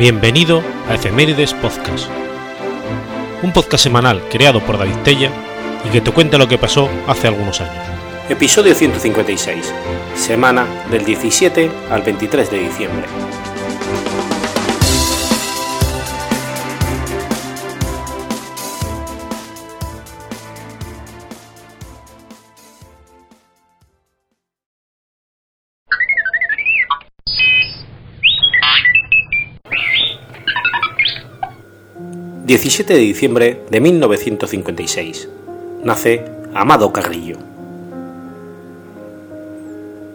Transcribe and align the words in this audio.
Bienvenido 0.00 0.62
a 0.88 0.94
Efemérides 0.94 1.52
Podcast, 1.52 2.08
un 3.42 3.52
podcast 3.52 3.84
semanal 3.84 4.26
creado 4.30 4.64
por 4.64 4.78
David 4.78 4.96
Tella 5.04 5.30
y 5.84 5.90
que 5.90 6.00
te 6.00 6.10
cuenta 6.10 6.38
lo 6.38 6.48
que 6.48 6.56
pasó 6.56 6.88
hace 7.06 7.28
algunos 7.28 7.60
años. 7.60 7.84
Episodio 8.30 8.74
156, 8.74 9.74
semana 10.14 10.64
del 10.90 11.04
17 11.04 11.70
al 11.90 12.00
23 12.00 12.50
de 12.50 12.58
diciembre. 12.60 13.04
17 32.50 32.94
de 32.94 32.98
diciembre 32.98 33.62
de 33.70 33.80
1956. 33.80 35.28
Nace 35.84 36.24
Amado 36.52 36.92
Carrillo. 36.92 37.36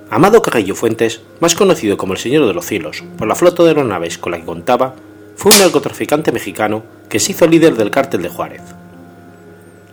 Amado 0.10 0.42
Carrillo 0.42 0.76
Fuentes, 0.76 1.22
más 1.40 1.56
conocido 1.56 1.96
como 1.96 2.12
el 2.12 2.20
Señor 2.20 2.46
de 2.46 2.54
los 2.54 2.66
Cielos 2.66 3.06
por 3.18 3.30
la 3.30 3.36
flota 3.36 3.64
de 3.64 3.70
aeronaves 3.70 4.18
con 4.18 4.34
la 4.34 4.40
que 4.40 4.44
contaba, 4.44 4.96
fue 5.38 5.54
un 5.54 5.60
narcotraficante 5.60 6.34
mexicano 6.34 6.84
que 7.08 7.22
se 7.22 7.32
hizo 7.32 7.48
líder 7.48 7.76
del 7.78 7.90
cártel 7.90 8.24
de 8.24 8.28
Juárez. 8.28 8.64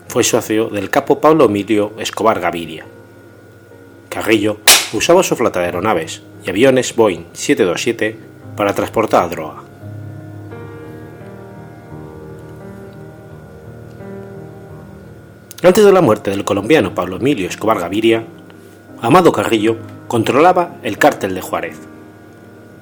Fue 0.09 0.25
socio 0.25 0.69
del 0.69 0.91
capo 0.91 1.21
Pablo 1.21 1.45
Emilio 1.45 1.93
Escobar 2.01 2.41
Gaviria. 2.41 2.85
Carrillo 4.09 4.57
usaba 4.93 5.23
su 5.23 5.37
flota 5.37 5.61
de 5.61 5.67
aeronaves 5.67 6.23
y 6.45 6.51
aviones 6.51 6.97
Boeing 6.97 7.27
727 7.35 8.19
para 8.57 8.75
transportar 8.75 9.31
droga. 9.31 9.72
Antes 15.65 15.85
de 15.85 15.93
la 15.93 16.01
muerte 16.01 16.33
del 16.33 16.45
colombiano 16.45 16.93
Pablo 16.93 17.19
Emilio 17.19 17.47
Escobar 17.47 17.79
Gaviria, 17.79 18.25
Amado 19.01 19.31
Carrillo 19.31 19.77
controlaba 20.09 20.75
el 20.83 20.99
cártel 20.99 21.37
de 21.37 21.41
Juárez. 21.41 21.77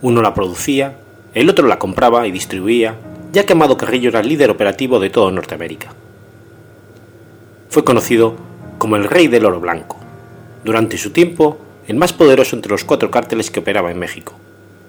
Uno 0.01 0.23
la 0.23 0.33
producía, 0.33 0.97
el 1.35 1.51
otro 1.51 1.67
la 1.67 1.79
compraba 1.79 2.27
y 2.27 2.33
distribuía, 2.33 2.97
ya 3.33 3.45
que 3.45 3.53
Amado 3.53 3.77
Carrillo 3.77 4.09
era 4.09 4.21
el 4.21 4.29
líder 4.29 4.49
operativo 4.49 4.99
de 4.99 5.11
toda 5.11 5.31
Norteamérica. 5.31 5.93
Fue 7.69 7.85
conocido 7.85 8.37
como 8.79 8.97
el 8.97 9.05
Rey 9.05 9.29
del 9.29 9.45
Oro 9.45 9.61
Blanco, 9.61 9.99
durante 10.65 10.97
su 10.97 11.11
tiempo 11.11 11.59
el 11.87 11.97
más 11.97 12.15
poderoso 12.15 12.57
entre 12.57 12.73
los 12.73 12.85
cuatro 12.85 13.11
cárteles 13.11 13.51
que 13.51 13.61
operaba 13.61 13.91
en 13.91 13.99
México, 13.99 14.33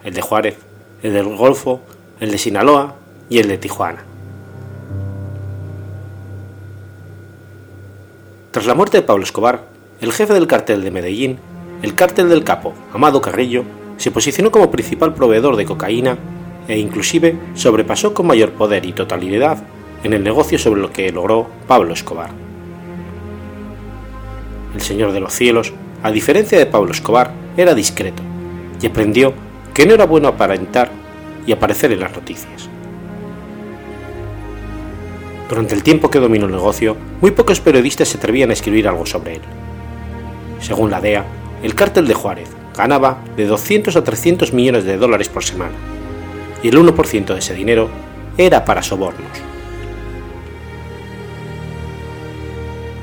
el 0.05 0.13
de 0.13 0.21
Juárez, 0.21 0.55
el 1.03 1.11
del 1.11 1.35
Golfo, 1.35 1.81
el 2.21 2.31
de 2.31 2.37
Sinaloa 2.37 2.95
y 3.29 3.39
el 3.39 3.49
de 3.49 3.57
Tijuana. 3.57 4.05
Tras 8.51 8.65
la 8.65 8.75
muerte 8.75 8.97
de 8.97 9.03
Pablo 9.03 9.23
Escobar, 9.23 9.63
el 10.01 10.11
jefe 10.11 10.33
del 10.33 10.45
cartel 10.45 10.83
de 10.83 10.91
Medellín, 10.91 11.39
el 11.81 11.95
cártel 11.95 12.27
del 12.27 12.43
capo, 12.43 12.73
Amado 12.93 13.21
Carrillo, 13.21 13.63
se 13.95 14.11
posicionó 14.11 14.51
como 14.51 14.69
principal 14.69 15.13
proveedor 15.13 15.55
de 15.55 15.63
cocaína 15.63 16.17
e 16.67 16.77
inclusive 16.77 17.37
sobrepasó 17.53 18.13
con 18.13 18.27
mayor 18.27 18.51
poder 18.51 18.85
y 18.85 18.91
totalidad 18.91 19.63
en 20.03 20.11
el 20.11 20.21
negocio 20.21 20.59
sobre 20.59 20.81
lo 20.81 20.91
que 20.91 21.13
logró 21.13 21.47
Pablo 21.65 21.93
Escobar. 21.93 22.31
El 24.75 24.81
Señor 24.81 25.13
de 25.13 25.21
los 25.21 25.31
Cielos, 25.31 25.71
a 26.03 26.11
diferencia 26.11 26.57
de 26.57 26.65
Pablo 26.65 26.91
Escobar, 26.91 27.31
era 27.55 27.73
discreto 27.73 28.21
y 28.81 28.87
aprendió 28.87 29.33
que 29.73 29.85
no 29.85 29.93
era 29.93 30.05
bueno 30.05 30.27
aparentar 30.27 30.91
y 31.47 31.53
aparecer 31.53 31.93
en 31.93 32.01
las 32.01 32.11
noticias. 32.11 32.67
Durante 35.51 35.75
el 35.75 35.83
tiempo 35.83 36.09
que 36.09 36.19
dominó 36.19 36.45
el 36.45 36.53
negocio, 36.53 36.95
muy 37.19 37.31
pocos 37.31 37.59
periodistas 37.59 38.07
se 38.07 38.17
atrevían 38.17 38.51
a 38.51 38.53
escribir 38.53 38.87
algo 38.87 39.05
sobre 39.05 39.35
él. 39.35 39.41
Según 40.61 40.89
la 40.89 41.01
DEA, 41.01 41.25
el 41.61 41.75
cártel 41.75 42.07
de 42.07 42.13
Juárez 42.13 42.47
ganaba 42.73 43.21
de 43.35 43.47
200 43.47 43.97
a 43.97 44.01
300 44.01 44.53
millones 44.53 44.85
de 44.85 44.95
dólares 44.95 45.27
por 45.27 45.43
semana, 45.43 45.73
y 46.63 46.69
el 46.69 46.77
1% 46.77 47.33
de 47.33 47.39
ese 47.39 47.53
dinero 47.53 47.89
era 48.37 48.63
para 48.63 48.81
sobornos. 48.81 49.27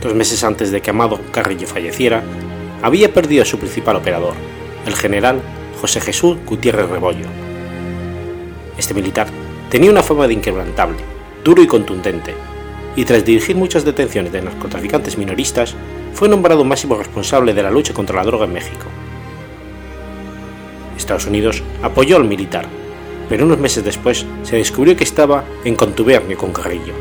Dos 0.03 0.15
meses 0.15 0.43
antes 0.43 0.71
de 0.71 0.81
que 0.81 0.89
Amado 0.89 1.21
Carrillo 1.31 1.67
falleciera, 1.67 2.23
había 2.81 3.13
perdido 3.13 3.43
a 3.43 3.47
su 3.47 3.59
principal 3.59 3.97
operador, 3.97 4.33
el 4.87 4.95
general 4.95 5.43
José 5.83 6.01
Jesús 6.01 6.39
Gutiérrez 6.47 6.89
Rebollo. 6.89 7.27
Este 8.79 8.95
militar 8.95 9.27
tenía 9.69 9.91
una 9.91 10.03
fama 10.03 10.27
de 10.27 10.33
inquebrantable 10.33 11.18
duro 11.45 11.63
y 11.63 11.67
contundente, 11.67 12.35
y 12.97 13.05
tras 13.05 13.25
dirigir 13.25 13.57
muchas 13.57 13.85
detenciones 13.85 14.33
de 14.33 14.43
narcotraficantes 14.43 15.19
minoristas, 15.19 15.75
fue 16.15 16.29
nombrado 16.29 16.65
máximo 16.65 16.97
responsable 16.97 17.55
de 17.55 17.63
la 17.63 17.71
lucha 17.71 17.95
contra 17.95 18.17
la 18.17 18.25
droga 18.25 18.47
en 18.47 18.53
México. 18.53 18.87
Estados 20.97 21.27
Unidos 21.27 21.63
apoyó 21.83 22.17
al 22.17 22.25
militar, 22.25 22.67
pero 23.29 23.45
unos 23.45 23.59
meses 23.59 23.85
después 23.85 24.27
se 24.43 24.57
descubrió 24.57 24.97
que 24.97 25.05
estaba 25.05 25.45
en 25.65 25.77
contubernio 25.77 26.37
con 26.37 26.53
Carrillo. 26.53 26.95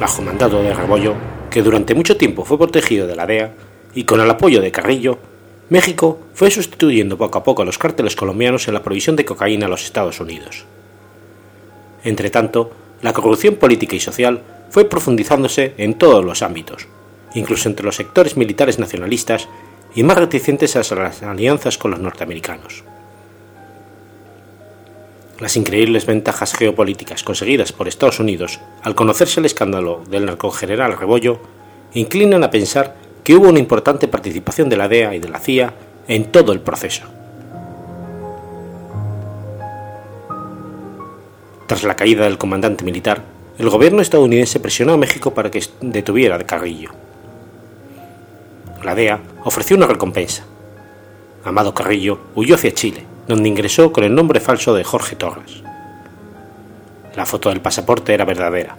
Bajo 0.00 0.22
mandato 0.22 0.62
de 0.62 0.74
Rebollo, 0.74 1.14
que 1.50 1.62
durante 1.62 1.94
mucho 1.94 2.16
tiempo 2.16 2.44
fue 2.44 2.58
protegido 2.58 3.06
de 3.06 3.14
la 3.14 3.26
DEA, 3.26 3.52
y 3.94 4.04
con 4.04 4.20
el 4.20 4.30
apoyo 4.30 4.60
de 4.60 4.72
Carrillo, 4.72 5.18
México 5.72 6.18
fue 6.34 6.50
sustituyendo 6.50 7.16
poco 7.16 7.38
a 7.38 7.44
poco 7.44 7.62
a 7.62 7.64
los 7.64 7.78
cárteles 7.78 8.14
colombianos 8.14 8.68
en 8.68 8.74
la 8.74 8.82
provisión 8.82 9.16
de 9.16 9.24
cocaína 9.24 9.64
a 9.64 9.68
los 9.70 9.84
Estados 9.84 10.20
Unidos. 10.20 10.66
Entretanto, 12.04 12.72
la 13.00 13.14
corrupción 13.14 13.54
política 13.54 13.96
y 13.96 14.00
social 14.00 14.42
fue 14.68 14.84
profundizándose 14.84 15.72
en 15.78 15.94
todos 15.94 16.26
los 16.26 16.42
ámbitos, 16.42 16.88
incluso 17.32 17.70
entre 17.70 17.86
los 17.86 17.96
sectores 17.96 18.36
militares 18.36 18.78
nacionalistas 18.78 19.48
y 19.94 20.02
más 20.02 20.18
reticentes 20.18 20.76
a 20.76 20.94
las 20.94 21.22
alianzas 21.22 21.78
con 21.78 21.92
los 21.92 22.00
norteamericanos. 22.00 22.84
Las 25.40 25.56
increíbles 25.56 26.04
ventajas 26.04 26.52
geopolíticas 26.52 27.22
conseguidas 27.22 27.72
por 27.72 27.88
Estados 27.88 28.20
Unidos 28.20 28.60
al 28.82 28.94
conocerse 28.94 29.40
el 29.40 29.46
escándalo 29.46 30.02
del 30.10 30.26
narcogeneral 30.26 30.98
Rebollo 30.98 31.40
inclinan 31.94 32.44
a 32.44 32.50
pensar 32.50 32.94
que 33.24 33.36
hubo 33.36 33.48
una 33.48 33.58
importante 33.58 34.08
participación 34.08 34.68
de 34.68 34.76
la 34.76 34.88
DEA 34.88 35.14
y 35.14 35.18
de 35.20 35.28
la 35.28 35.38
CIA 35.38 35.72
en 36.08 36.24
todo 36.32 36.52
el 36.52 36.60
proceso. 36.60 37.04
Tras 41.66 41.84
la 41.84 41.96
caída 41.96 42.24
del 42.24 42.38
comandante 42.38 42.84
militar, 42.84 43.22
el 43.58 43.70
gobierno 43.70 44.02
estadounidense 44.02 44.60
presionó 44.60 44.94
a 44.94 44.96
México 44.96 45.32
para 45.34 45.50
que 45.50 45.62
detuviera 45.80 46.36
a 46.36 46.40
Carrillo. 46.40 46.90
La 48.82 48.94
DEA 48.94 49.20
ofreció 49.44 49.76
una 49.76 49.86
recompensa. 49.86 50.44
Amado 51.44 51.72
Carrillo 51.74 52.18
huyó 52.34 52.56
hacia 52.56 52.74
Chile, 52.74 53.04
donde 53.28 53.48
ingresó 53.48 53.92
con 53.92 54.04
el 54.04 54.14
nombre 54.14 54.40
falso 54.40 54.74
de 54.74 54.84
Jorge 54.84 55.16
Torres. 55.16 55.62
La 57.14 57.26
foto 57.26 57.50
del 57.50 57.60
pasaporte 57.60 58.14
era 58.14 58.24
verdadera, 58.24 58.76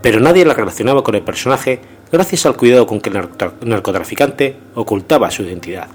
pero 0.00 0.20
nadie 0.20 0.44
la 0.44 0.54
relacionaba 0.54 1.02
con 1.02 1.14
el 1.14 1.22
personaje 1.22 1.80
gracias 2.12 2.44
al 2.44 2.56
cuidado 2.56 2.86
con 2.86 3.00
que 3.00 3.08
el 3.08 3.28
narcotraficante 3.62 4.56
ocultaba 4.74 5.30
su 5.30 5.42
identidad. 5.42 5.88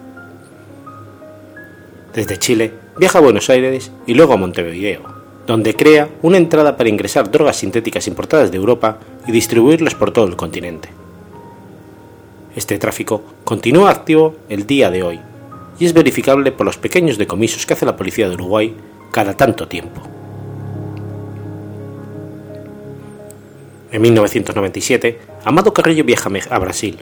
Desde 2.14 2.40
Chile 2.40 2.74
viaja 2.98 3.20
a 3.20 3.22
Buenos 3.22 3.50
Aires 3.52 3.92
y 4.08 4.16
luego 4.16 4.34
a 4.34 4.38
Montevideo, 4.38 5.02
donde 5.46 5.76
crea 5.76 6.10
una 6.24 6.38
entrada 6.38 6.76
para 6.76 6.90
ingresar 6.90 7.30
drogas 7.30 7.58
sintéticas 7.58 8.08
importadas 8.08 8.50
de 8.50 8.58
Europa 8.58 8.98
y 9.28 9.32
distribuirlas 9.32 9.94
por 9.94 10.12
todo 10.12 10.26
el 10.26 10.36
continente. 10.36 10.90
Este 12.56 12.80
tráfico 12.80 13.22
continúa 13.44 13.92
activo 13.92 14.36
el 14.50 14.66
día 14.66 14.90
de 14.90 15.04
hoy 15.04 15.20
y 15.80 15.86
es 15.86 15.94
verificable 15.94 16.52
por 16.52 16.66
los 16.66 16.78
pequeños 16.78 17.20
decomisos 17.20 17.68
que 17.68 17.74
hace 17.74 17.86
la 17.86 17.96
policía 17.96 18.28
de 18.28 18.34
Uruguay 18.34 18.76
cada 19.12 19.38
tanto 19.38 19.68
tiempo. 19.68 20.02
En 23.92 24.02
1997, 24.02 25.20
Amado 25.48 25.74
Carrillo 25.74 26.04
viaja 26.04 26.30
a 26.50 26.60
Brasil 26.60 26.98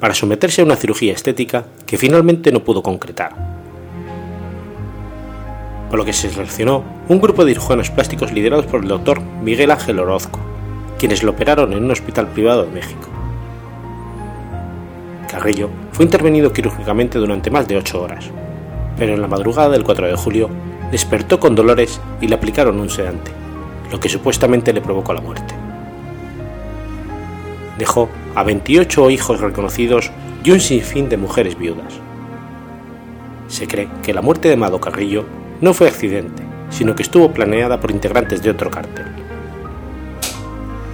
para 0.00 0.12
someterse 0.12 0.60
a 0.60 0.66
una 0.66 0.76
cirugía 0.76 1.14
estética 1.14 1.64
que 1.86 1.96
finalmente 1.96 2.52
no 2.52 2.62
pudo 2.62 2.82
concretar. 2.82 3.32
Por 5.88 5.98
lo 5.98 6.04
que 6.04 6.12
se 6.12 6.28
seleccionó 6.28 6.84
un 7.08 7.22
grupo 7.22 7.46
de 7.46 7.52
cirujanos 7.52 7.90
plásticos 7.90 8.32
liderados 8.32 8.66
por 8.66 8.82
el 8.82 8.88
doctor 8.88 9.22
Miguel 9.42 9.70
Ángel 9.70 9.98
Orozco, 9.98 10.40
quienes 10.98 11.22
lo 11.22 11.30
operaron 11.30 11.72
en 11.72 11.84
un 11.84 11.90
hospital 11.90 12.28
privado 12.28 12.66
de 12.66 12.72
México. 12.72 13.08
Carrillo 15.30 15.70
fue 15.92 16.04
intervenido 16.04 16.52
quirúrgicamente 16.52 17.16
durante 17.16 17.50
más 17.50 17.66
de 17.66 17.78
ocho 17.78 18.02
horas, 18.02 18.26
pero 18.98 19.14
en 19.14 19.22
la 19.22 19.26
madrugada 19.26 19.70
del 19.70 19.84
4 19.84 20.08
de 20.08 20.16
julio 20.16 20.50
despertó 20.90 21.40
con 21.40 21.54
dolores 21.54 21.98
y 22.20 22.28
le 22.28 22.34
aplicaron 22.34 22.78
un 22.78 22.90
sedante, 22.90 23.30
lo 23.90 23.98
que 23.98 24.10
supuestamente 24.10 24.74
le 24.74 24.82
provocó 24.82 25.14
la 25.14 25.22
muerte 25.22 25.65
dejó 27.78 28.08
a 28.34 28.42
28 28.42 29.10
hijos 29.10 29.40
reconocidos 29.40 30.10
y 30.44 30.50
un 30.50 30.60
sinfín 30.60 31.08
de 31.08 31.16
mujeres 31.16 31.58
viudas. 31.58 31.94
Se 33.48 33.66
cree 33.66 33.88
que 34.02 34.14
la 34.14 34.22
muerte 34.22 34.48
de 34.48 34.54
Amado 34.54 34.80
Carrillo 34.80 35.24
no 35.60 35.74
fue 35.74 35.88
accidente, 35.88 36.42
sino 36.70 36.94
que 36.94 37.02
estuvo 37.02 37.32
planeada 37.32 37.80
por 37.80 37.90
integrantes 37.90 38.42
de 38.42 38.50
otro 38.50 38.70
cártel. 38.70 39.06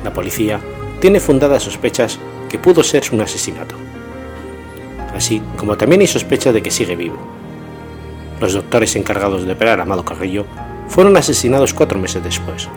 La 0.05 0.13
policía 0.13 0.61
tiene 1.01 1.21
fundadas 1.21 1.63
sospechas 1.63 2.19
que 2.49 2.59
pudo 2.59 2.83
ser 2.83 3.05
un 3.13 3.21
asesinato, 3.21 3.75
así 5.15 5.43
como 5.57 5.77
también 5.77 6.01
hay 6.01 6.07
sospechas 6.07 6.53
de 6.53 6.63
que 6.63 6.71
sigue 6.71 6.97
vivo. 6.97 7.19
Los 8.41 8.55
doctores 8.55 8.97
encargados 8.97 9.47
de 9.47 9.53
operar 9.53 9.81
a 9.81 9.85
Amado 9.85 10.05
Carrillo 10.05 10.47
fueron 10.89 11.17
asesinados 11.17 11.73
cuatro 11.73 11.99
meses 11.99 12.23
después. 12.23 12.69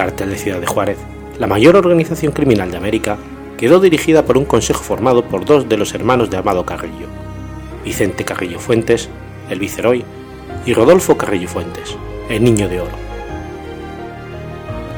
El 0.00 0.06
cártel 0.06 0.30
de 0.30 0.38
Ciudad 0.38 0.60
de 0.60 0.66
Juárez, 0.66 0.96
la 1.38 1.46
mayor 1.46 1.76
organización 1.76 2.32
criminal 2.32 2.70
de 2.70 2.78
América, 2.78 3.18
quedó 3.58 3.80
dirigida 3.80 4.24
por 4.24 4.38
un 4.38 4.46
consejo 4.46 4.82
formado 4.82 5.26
por 5.26 5.44
dos 5.44 5.68
de 5.68 5.76
los 5.76 5.92
hermanos 5.92 6.30
de 6.30 6.38
Amado 6.38 6.64
Carrillo, 6.64 7.06
Vicente 7.84 8.24
Carrillo 8.24 8.58
Fuentes, 8.58 9.10
el 9.50 9.58
viceroy, 9.58 10.02
y 10.64 10.72
Rodolfo 10.72 11.18
Carrillo 11.18 11.48
Fuentes, 11.48 11.96
el 12.30 12.42
niño 12.42 12.66
de 12.66 12.80
oro. 12.80 12.96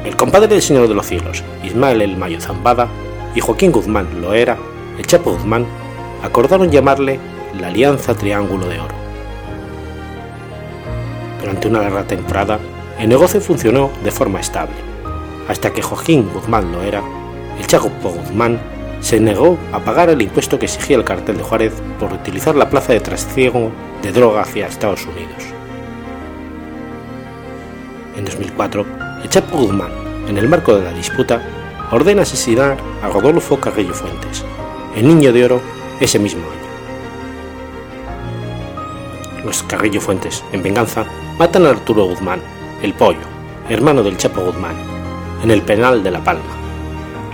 El 0.05 0.15
compadre 0.15 0.47
del 0.47 0.63
Señor 0.63 0.87
de 0.87 0.95
los 0.95 1.07
Cielos, 1.07 1.43
Ismael 1.65 2.01
el 2.01 2.17
Mayo 2.17 2.41
Zambada, 2.41 2.87
y 3.35 3.41
Joaquín 3.41 3.73
Guzmán 3.73 4.21
Loera, 4.21 4.57
el 4.97 5.05
Chapo 5.05 5.33
Guzmán, 5.33 5.67
acordaron 6.23 6.71
llamarle 6.71 7.19
la 7.61 7.67
Alianza 7.67 8.15
Triángulo 8.15 8.69
de 8.69 8.79
Oro. 8.79 8.95
Durante 11.41 11.67
una 11.67 11.83
larga 11.83 12.05
temporada, 12.05 12.61
el 13.01 13.09
negocio 13.09 13.41
funcionó 13.41 13.91
de 14.05 14.13
forma 14.13 14.39
estable, 14.39 14.92
hasta 15.49 15.73
que 15.73 15.83
Joaquín 15.83 16.31
Guzmán 16.33 16.73
Loera, 16.73 17.03
el 17.59 17.67
Chapo 17.67 17.89
Guzmán, 18.11 18.61
se 19.00 19.19
negó 19.19 19.59
a 19.73 19.81
pagar 19.81 20.11
el 20.11 20.23
impuesto 20.23 20.59
que 20.59 20.67
exigía 20.67 20.97
el 20.97 21.05
cartel 21.05 21.37
de 21.37 21.43
Juárez 21.43 21.73
por 21.99 22.12
utilizar 22.12 22.55
la 22.55 22.71
plaza 22.71 22.93
de 22.93 23.00
trasiego 23.00 23.73
de 24.00 24.12
droga 24.12 24.43
hacia 24.43 24.69
Estados 24.69 25.05
Unidos. 25.06 25.43
En 28.17 28.25
2004, 28.25 28.87
el 29.23 29.29
Chapo 29.29 29.59
Guzmán, 29.59 29.91
en 30.29 30.39
el 30.39 30.49
marco 30.49 30.77
de 30.77 30.85
la 30.85 30.93
disputa, 30.93 31.43
ordena 31.91 32.23
asesinar 32.23 32.77
a 33.03 33.09
Rodolfo 33.09 33.59
Carrillo 33.59 33.93
Fuentes, 33.93 34.44
el 34.97 35.09
niño 35.09 35.33
de 35.33 35.44
oro, 35.44 35.61
ese 36.00 36.19
mismo 36.21 36.43
año. 36.43 36.62
Los 39.44 39.65
Carrillo 39.65 40.00
Fuentes, 40.00 40.44
en 40.53 40.62
venganza, 40.62 41.05
matan 41.39 41.67
a 41.67 41.71
Arturo 41.71 42.05
Guzmán, 42.05 42.41
el 42.83 42.94
pollo, 42.94 43.19
hermano 43.69 44.05
del 44.05 44.17
Chapo 44.17 44.43
Guzmán, 44.43 44.92
en 45.43 45.50
el 45.50 45.62
penal 45.62 46.03
de 46.03 46.11
La 46.11 46.23
Palma, 46.23 46.55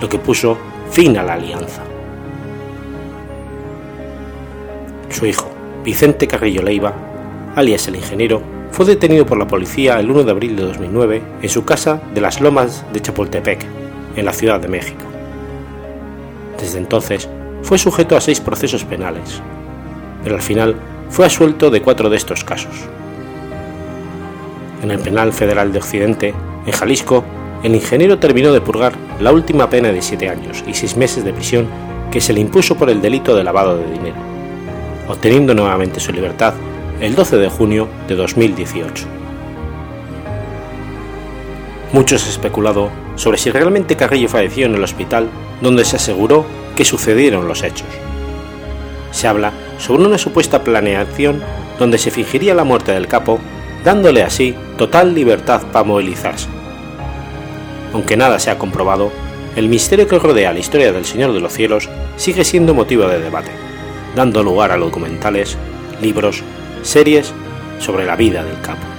lo 0.01 0.09
que 0.09 0.19
puso 0.19 0.57
fin 0.91 1.17
a 1.19 1.23
la 1.23 1.35
alianza. 1.35 1.83
Su 5.11 5.27
hijo, 5.27 5.51
Vicente 5.85 6.27
Carrillo 6.27 6.63
Leiva, 6.63 6.95
alias 7.55 7.89
el 7.89 7.97
ingeniero, 7.97 8.43
fue 8.71 8.87
detenido 8.87 9.27
por 9.27 9.39
la 9.39 9.47
policía 9.47 9.99
el 9.99 10.11
1 10.11 10.25
de 10.25 10.31
abril 10.31 10.57
de 10.57 10.63
2009 10.63 11.23
en 11.43 11.49
su 11.49 11.65
casa 11.65 12.01
de 12.15 12.21
las 12.21 12.41
Lomas 12.41 12.85
de 12.93 13.01
Chapultepec, 13.01 13.67
en 14.17 14.25
la 14.25 14.33
Ciudad 14.33 14.61
de 14.61 14.69
México. 14.69 15.05
Desde 16.59 16.79
entonces 16.79 17.29
fue 17.63 17.79
sujeto 17.79 18.17
a 18.17 18.21
seis 18.21 18.41
procesos 18.41 18.85
penales, 18.85 19.41
pero 20.23 20.37
al 20.37 20.43
final 20.43 20.77
fue 21.11 21.27
asuelto 21.27 21.71
de 21.71 21.83
cuatro 21.83 22.11
de 22.11 22.17
estos 22.17 22.45
casos. 22.45 22.75
En 24.83 24.91
el 24.91 24.99
Penal 24.99 25.33
Federal 25.33 25.73
de 25.73 25.79
Occidente, 25.79 26.35
en 26.67 26.73
Jalisco, 26.73 27.25
el 27.63 27.75
ingeniero 27.75 28.19
terminó 28.19 28.53
de 28.53 28.61
purgar 28.61 28.93
la 29.21 29.33
última 29.33 29.69
pena 29.69 29.91
de 29.91 30.01
siete 30.01 30.29
años 30.29 30.63
y 30.67 30.75
seis 30.75 30.97
meses 30.97 31.25
de 31.25 31.33
prisión 31.33 31.67
que 32.11 32.21
se 32.21 32.33
le 32.33 32.41
impuso 32.41 32.77
por 32.77 32.89
el 32.89 33.03
delito 33.03 33.35
de 33.35 33.45
lavado 33.45 33.77
de 33.77 33.91
dinero, 33.91 34.17
obteniendo 35.09 35.55
nuevamente 35.55 36.01
su 36.01 36.13
libertad 36.13 36.55
el 37.01 37.15
12 37.15 37.37
de 37.37 37.49
junio 37.49 37.89
de 38.07 38.15
2018. 38.15 39.07
Muchos 41.93 42.23
han 42.25 42.31
especulado 42.31 42.91
sobre 43.17 43.39
si 43.39 43.51
realmente 43.51 43.97
Carrillo 43.97 44.29
falleció 44.29 44.67
en 44.67 44.75
el 44.75 44.85
hospital 44.85 45.29
donde 45.61 45.85
se 45.85 45.97
aseguró 45.97 46.45
que 46.77 46.85
sucedieron 46.85 47.49
los 47.49 47.63
hechos. 47.63 47.89
Se 49.11 49.27
habla 49.27 49.53
sobre 49.79 50.05
una 50.05 50.19
supuesta 50.19 50.63
planeación 50.63 51.43
donde 51.79 51.99
se 51.99 52.11
fingiría 52.11 52.55
la 52.55 52.65
muerte 52.65 52.93
del 52.93 53.09
capo, 53.09 53.41
dándole 53.85 54.23
así 54.23 54.55
total 54.77 55.15
libertad 55.15 55.63
para 55.73 55.85
movilizarse. 55.85 56.58
Aunque 57.93 58.17
nada 58.17 58.39
se 58.39 58.51
ha 58.51 58.59
comprobado, 58.59 59.11
el 59.57 59.69
misterio 59.69 60.07
que 60.07 60.19
rodea 60.19 60.53
la 60.53 60.59
historia 60.59 60.93
del 60.93 61.05
Señor 61.05 61.33
de 61.33 61.41
los 61.41 61.53
Cielos 61.53 61.89
sigue 62.17 62.45
siendo 62.45 62.75
motivo 62.75 63.07
de 63.09 63.21
debate, 63.21 63.51
dando 64.15 64.43
lugar 64.43 64.73
a 64.73 64.77
documentales, 64.77 65.57
libros, 66.01 66.43
series 66.83 67.33
sobre 67.79 68.05
la 68.05 68.17
vida 68.17 68.45
del 68.45 68.61
capo. 68.61 68.98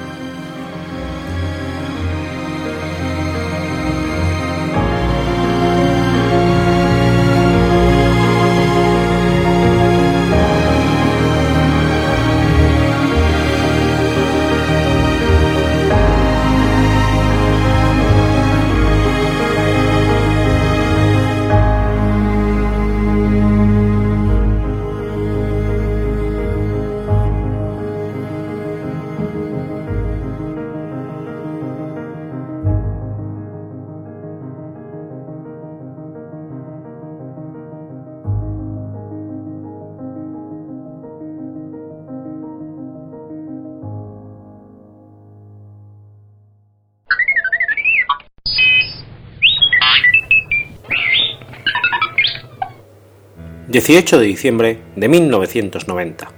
18 53.79 54.19
de 54.19 54.25
diciembre 54.25 54.79
de 54.97 55.07
1990. 55.07 56.29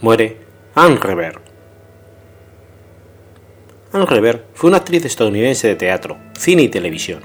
Muere 0.00 0.38
Anne 0.74 0.96
Rever. 0.96 1.38
Anne 3.92 4.06
Rever 4.06 4.46
fue 4.54 4.70
una 4.70 4.78
actriz 4.78 5.04
estadounidense 5.04 5.68
de 5.68 5.76
teatro, 5.76 6.18
cine 6.36 6.62
y 6.62 6.68
televisión. 6.68 7.20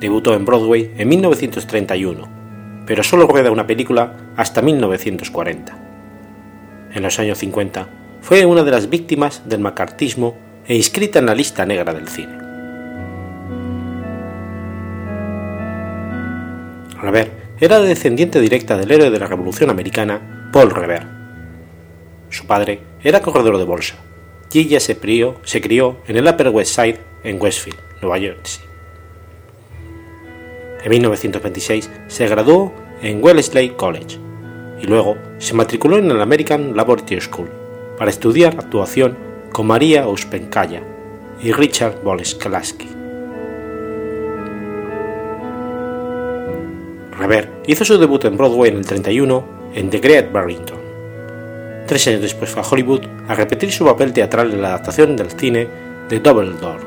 Debutó 0.00 0.32
en 0.32 0.46
Broadway 0.46 0.94
en 0.96 1.10
1931, 1.10 2.84
pero 2.86 3.02
solo 3.02 3.26
rueda 3.26 3.50
una 3.50 3.66
película 3.66 4.32
hasta 4.34 4.62
1940. 4.62 6.88
En 6.94 7.02
los 7.02 7.18
años 7.18 7.36
50 7.36 7.86
fue 8.22 8.46
una 8.46 8.64
de 8.64 8.70
las 8.70 8.88
víctimas 8.88 9.46
del 9.46 9.60
macartismo 9.60 10.38
e 10.66 10.74
inscrita 10.74 11.18
en 11.18 11.26
la 11.26 11.34
lista 11.34 11.66
negra 11.66 11.92
del 11.92 12.08
cine. 12.08 12.38
Rever 16.98 17.41
era 17.62 17.78
descendiente 17.78 18.40
directa 18.40 18.76
del 18.76 18.90
héroe 18.90 19.08
de 19.08 19.20
la 19.20 19.28
Revolución 19.28 19.70
Americana, 19.70 20.50
Paul 20.52 20.70
Revere. 20.70 21.06
Su 22.28 22.44
padre 22.44 22.80
era 23.04 23.22
corredor 23.22 23.56
de 23.56 23.62
bolsa 23.62 23.94
y 24.52 24.58
ella 24.58 24.80
se, 24.80 24.96
crió 24.96 25.98
en 26.08 26.16
el 26.16 26.26
Upper 26.26 26.48
West 26.48 26.74
Side 26.74 26.98
en 27.22 27.40
Westfield, 27.40 27.78
Nueva 28.00 28.18
Jersey. 28.18 28.64
En 30.82 30.90
1926 30.90 31.88
se 32.08 32.26
graduó 32.26 32.74
en 33.00 33.22
Wellesley 33.22 33.68
College 33.76 34.18
y 34.82 34.86
luego 34.86 35.16
se 35.38 35.54
matriculó 35.54 35.98
en 35.98 36.10
el 36.10 36.20
American 36.20 36.76
Laboratory 36.76 37.20
School 37.20 37.48
para 37.96 38.10
estudiar 38.10 38.56
actuación 38.58 39.16
con 39.52 39.68
María 39.68 40.08
Uspenkaya 40.08 40.82
y 41.40 41.52
Richard 41.52 42.02
Bolesklaski. 42.02 43.01
Hizo 47.66 47.84
su 47.84 47.98
debut 47.98 48.24
en 48.24 48.36
Broadway 48.36 48.70
en 48.70 48.78
el 48.78 48.86
31 48.86 49.44
en 49.74 49.90
The 49.90 49.98
Great 49.98 50.32
Barrington. 50.32 50.78
Tres 51.86 52.06
años 52.08 52.22
después 52.22 52.50
fue 52.50 52.62
a 52.62 52.66
Hollywood 52.66 53.02
a 53.28 53.34
repetir 53.34 53.70
su 53.70 53.84
papel 53.84 54.12
teatral 54.12 54.52
en 54.52 54.62
la 54.62 54.68
adaptación 54.68 55.16
del 55.16 55.30
cine 55.30 55.68
de 56.08 56.20
Double 56.20 56.52
Door. 56.60 56.80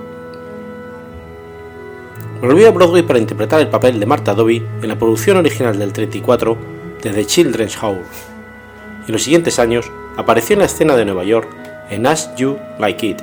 Volvió 2.42 2.68
a 2.68 2.72
Broadway 2.72 3.04
para 3.04 3.20
interpretar 3.20 3.62
el 3.62 3.70
papel 3.70 4.00
de 4.00 4.06
Martha 4.06 4.34
Dobby 4.34 4.64
en 4.82 4.88
la 4.88 4.98
producción 4.98 5.38
original 5.38 5.80
del 5.80 5.94
34 5.94 6.58
de 7.02 7.10
The 7.12 7.26
Children's 7.26 7.78
House, 7.78 7.98
y 9.04 9.10
en 9.10 9.14
los 9.14 9.24
siguientes 9.24 9.58
años 9.58 9.90
apareció 10.18 10.54
en 10.54 10.60
la 10.60 10.66
escena 10.66 10.96
de 10.96 11.06
Nueva 11.06 11.24
York 11.24 11.48
en 11.90 12.06
As 12.06 12.36
You 12.36 12.58
Like 12.80 13.06
It, 13.06 13.22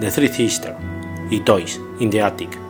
The 0.00 0.10
Three 0.10 0.28
Sisters 0.28 0.76
y 1.30 1.40
Toys 1.40 1.80
in 2.00 2.10
the 2.10 2.20
Attic, 2.20 2.63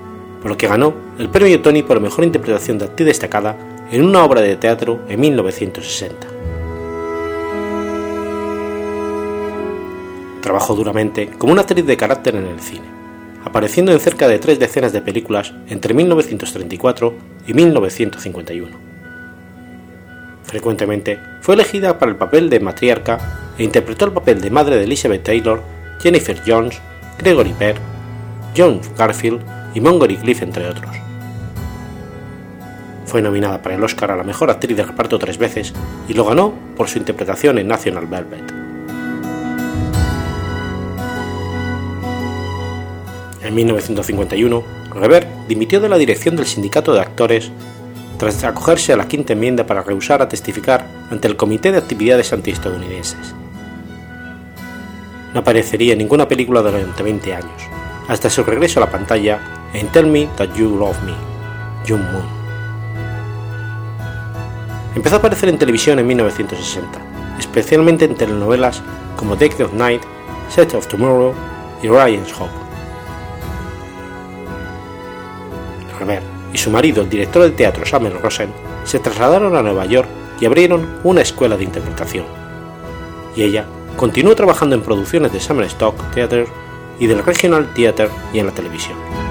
por 0.45 0.51
lo 0.51 0.59
que 0.59 0.69
ganó 0.69 0.93
el 1.19 1.31
premio 1.31 1.63
Tony 1.63 1.83
por 1.83 1.99
mejor 2.01 2.23
interpretación 2.23 2.77
de 2.77 2.85
actriz 2.85 3.07
destacada 3.07 3.57
en 3.91 4.05
una 4.05 4.23
obra 4.23 4.43
de 4.43 4.57
teatro 4.57 5.01
en 5.09 5.19
1960. 5.19 6.27
Trabajó 10.43 10.75
duramente 10.75 11.31
como 11.39 11.55
una 11.55 11.63
actriz 11.63 11.87
de 11.87 11.97
carácter 11.97 12.37
en 12.37 12.45
el 12.45 12.61
cine, 12.61 12.85
apareciendo 13.43 13.91
en 13.91 14.01
cerca 14.01 14.29
de 14.29 14.39
tres 14.39 14.59
decenas 14.59 14.93
de 14.93 15.01
películas 15.01 15.55
entre 15.67 15.95
1934 15.95 17.15
y 17.47 17.55
1951. 17.55 18.77
Frecuentemente 20.43 21.19
fue 21.41 21.55
elegida 21.55 21.99
para 21.99 22.13
el 22.13 22.19
papel 22.19 22.51
de 22.51 22.61
matriarca 22.61 23.55
e 23.57 23.65
interpretó 23.65 24.05
el 24.05 24.13
papel 24.13 24.43
de 24.43 24.51
madre 24.51 24.77
de 24.77 24.85
Elizabeth 24.85 25.23
Taylor, 25.23 25.63
Jennifer 26.03 26.39
Jones, 26.47 26.79
Gregory 27.19 27.55
Peck, 27.55 27.79
John 28.55 28.83
Garfield 28.99 29.54
y 29.75 29.81
Montgomery 29.81 30.17
Cliff, 30.17 30.43
entre 30.43 30.69
otros. 30.69 30.97
Fue 33.07 33.21
nominada 33.21 33.63
para 33.63 33.75
el 33.75 33.85
Oscar 33.85 34.11
a 34.11 34.17
la 34.17 34.25
mejor 34.25 34.51
actriz 34.51 34.77
de 34.77 34.85
reparto 34.85 35.19
tres 35.19 35.39
veces 35.39 35.73
y 36.09 36.15
lo 36.15 36.25
ganó 36.25 36.53
por 36.77 36.89
su 36.89 36.99
interpretación 36.99 37.59
en 37.59 37.69
National 37.69 38.07
Velvet. 38.07 38.53
En 43.43 43.55
1951, 43.55 44.65
Rever 44.95 45.27
dimitió 45.49 45.81
de 45.81 45.89
la 45.89 45.99
dirección 45.99 46.35
del 46.35 46.47
sindicato 46.47 46.95
de 46.95 47.01
actores 47.01 47.51
tras 48.19 48.43
acogerse 48.43 48.93
a 48.93 48.97
la 48.97 49.07
quinta 49.07 49.35
enmienda 49.35 49.67
para 49.67 49.83
rehusar 49.83 50.23
a 50.23 50.29
testificar 50.29 50.87
ante 51.11 51.29
el 51.29 51.37
Comité 51.37 51.73
de 51.73 51.79
Actividades 51.79 52.33
Antiestadounidenses. 52.33 53.35
No 55.35 55.41
aparecería 55.41 55.93
en 55.93 55.99
ninguna 55.99 56.27
película 56.27 56.63
durante 56.63 57.03
20 57.03 57.35
años, 57.35 57.63
hasta 58.09 58.31
su 58.31 58.45
regreso 58.45 58.81
a 58.81 58.87
la 58.87 58.91
pantalla 58.91 59.64
en 59.75 59.89
Tell 59.89 60.07
Me 60.07 60.29
That 60.37 60.55
You 60.55 60.77
Love 60.79 60.97
Me, 61.03 61.15
Jung 61.87 62.03
Moon. 62.13 62.25
Empezó 64.95 65.17
a 65.17 65.19
aparecer 65.19 65.49
en 65.49 65.59
televisión 65.59 65.99
en 65.99 66.07
1960, 66.07 67.01
especialmente 67.39 68.05
en 68.05 68.15
telenovelas 68.15 68.83
como 69.17 69.37
Dead 69.37 69.61
of 69.61 69.73
Night, 69.75 70.03
Set 70.49 70.73
of 70.75 70.87
Tomorrow 70.87 71.35
y 71.83 71.89
Ryan's 71.89 72.33
Hope. 72.33 72.53
Rever 75.99 76.23
y 76.53 76.59
su 76.59 76.71
marido, 76.71 77.03
el 77.03 77.11
director 77.11 77.43
del 77.43 77.57
teatro 77.57 77.85
Samuel 77.85 78.21
Rosen, 78.23 78.53
se 78.85 79.01
trasladaron 79.01 79.57
a 79.57 79.63
Nueva 79.63 79.87
York 79.87 80.09
y 80.41 80.47
abrieron 80.47 81.01
una 81.03 81.23
escuela 81.23 81.57
de 81.57 81.65
interpretación. 81.65 82.27
Y 83.35 83.43
ella 83.43 83.67
continuó 83.97 84.37
trabajando 84.37 84.77
en 84.77 84.83
producciones 84.83 85.33
de 85.33 85.41
Samuel 85.41 85.67
Stock 85.67 85.97
Theatre 86.13 86.47
y 87.01 87.09
del 87.09 87.25
Regional 87.25 87.73
Theatre 87.75 88.11
y 88.33 88.39
en 88.39 88.47
la 88.47 88.53
televisión. 88.53 89.24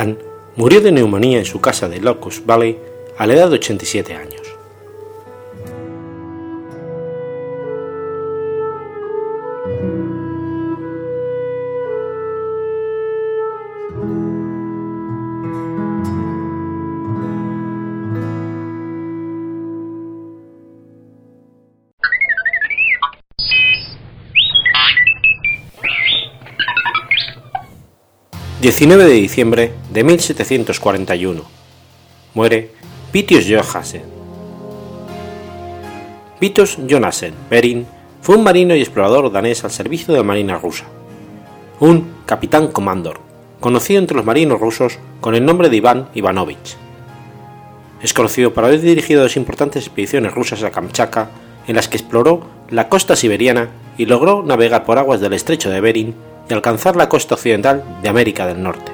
Anne 0.00 0.18
murió 0.56 0.80
de 0.80 0.92
neumonía 0.92 1.38
en 1.38 1.44
su 1.44 1.60
casa 1.60 1.88
de 1.88 2.00
Locust 2.00 2.44
Valley 2.44 2.78
a 3.16 3.26
la 3.26 3.34
edad 3.34 3.48
de 3.48 3.56
87 3.56 4.14
años. 4.14 4.45
19 28.66 29.04
de 29.04 29.12
diciembre 29.12 29.72
de 29.92 30.02
1741. 30.02 31.40
Muere 32.34 32.72
Pitius 33.12 33.46
Johansen. 33.48 34.02
Vitus 36.40 36.76
Jonassen 36.84 37.32
Bering 37.48 37.86
fue 38.22 38.34
un 38.34 38.42
marino 38.42 38.74
y 38.74 38.80
explorador 38.80 39.30
danés 39.30 39.62
al 39.62 39.70
servicio 39.70 40.12
de 40.12 40.18
la 40.18 40.26
Marina 40.26 40.58
rusa. 40.58 40.84
Un 41.78 42.08
capitán 42.26 42.72
comandor, 42.72 43.20
conocido 43.60 44.00
entre 44.00 44.16
los 44.16 44.26
marinos 44.26 44.58
rusos 44.58 44.98
con 45.20 45.36
el 45.36 45.44
nombre 45.44 45.68
de 45.68 45.76
Iván 45.76 46.08
Ivanovich. 46.14 46.76
Es 48.02 48.12
conocido 48.12 48.52
por 48.52 48.64
haber 48.64 48.80
dirigido 48.80 49.22
dos 49.22 49.36
importantes 49.36 49.84
expediciones 49.84 50.34
rusas 50.34 50.64
a 50.64 50.72
Kamchatka, 50.72 51.30
en 51.68 51.76
las 51.76 51.86
que 51.86 51.98
exploró 51.98 52.48
la 52.70 52.88
costa 52.88 53.14
siberiana 53.14 53.68
y 53.96 54.06
logró 54.06 54.42
navegar 54.42 54.84
por 54.84 54.98
aguas 54.98 55.20
del 55.20 55.34
estrecho 55.34 55.70
de 55.70 55.80
Bering 55.80 56.14
y 56.48 56.54
alcanzar 56.54 56.96
la 56.96 57.08
costa 57.08 57.34
occidental 57.34 57.84
de 58.02 58.08
América 58.08 58.46
del 58.46 58.62
Norte. 58.62 58.92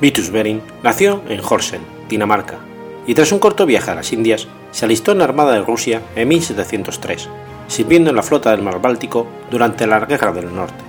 Vitus 0.00 0.30
Bering 0.30 0.62
nació 0.82 1.22
en 1.28 1.40
Horsen, 1.46 1.82
Dinamarca, 2.08 2.58
y 3.06 3.14
tras 3.14 3.32
un 3.32 3.38
corto 3.38 3.66
viaje 3.66 3.90
a 3.90 3.94
las 3.94 4.12
Indias, 4.12 4.48
se 4.70 4.84
alistó 4.84 5.12
en 5.12 5.18
la 5.18 5.24
Armada 5.24 5.52
de 5.52 5.62
Rusia 5.62 6.00
en 6.16 6.28
1703, 6.28 7.28
sirviendo 7.68 8.10
en 8.10 8.16
la 8.16 8.22
flota 8.22 8.50
del 8.50 8.62
Mar 8.62 8.80
Báltico 8.80 9.26
durante 9.50 9.86
la 9.86 10.00
Guerra 10.00 10.32
del 10.32 10.54
Norte. 10.54 10.82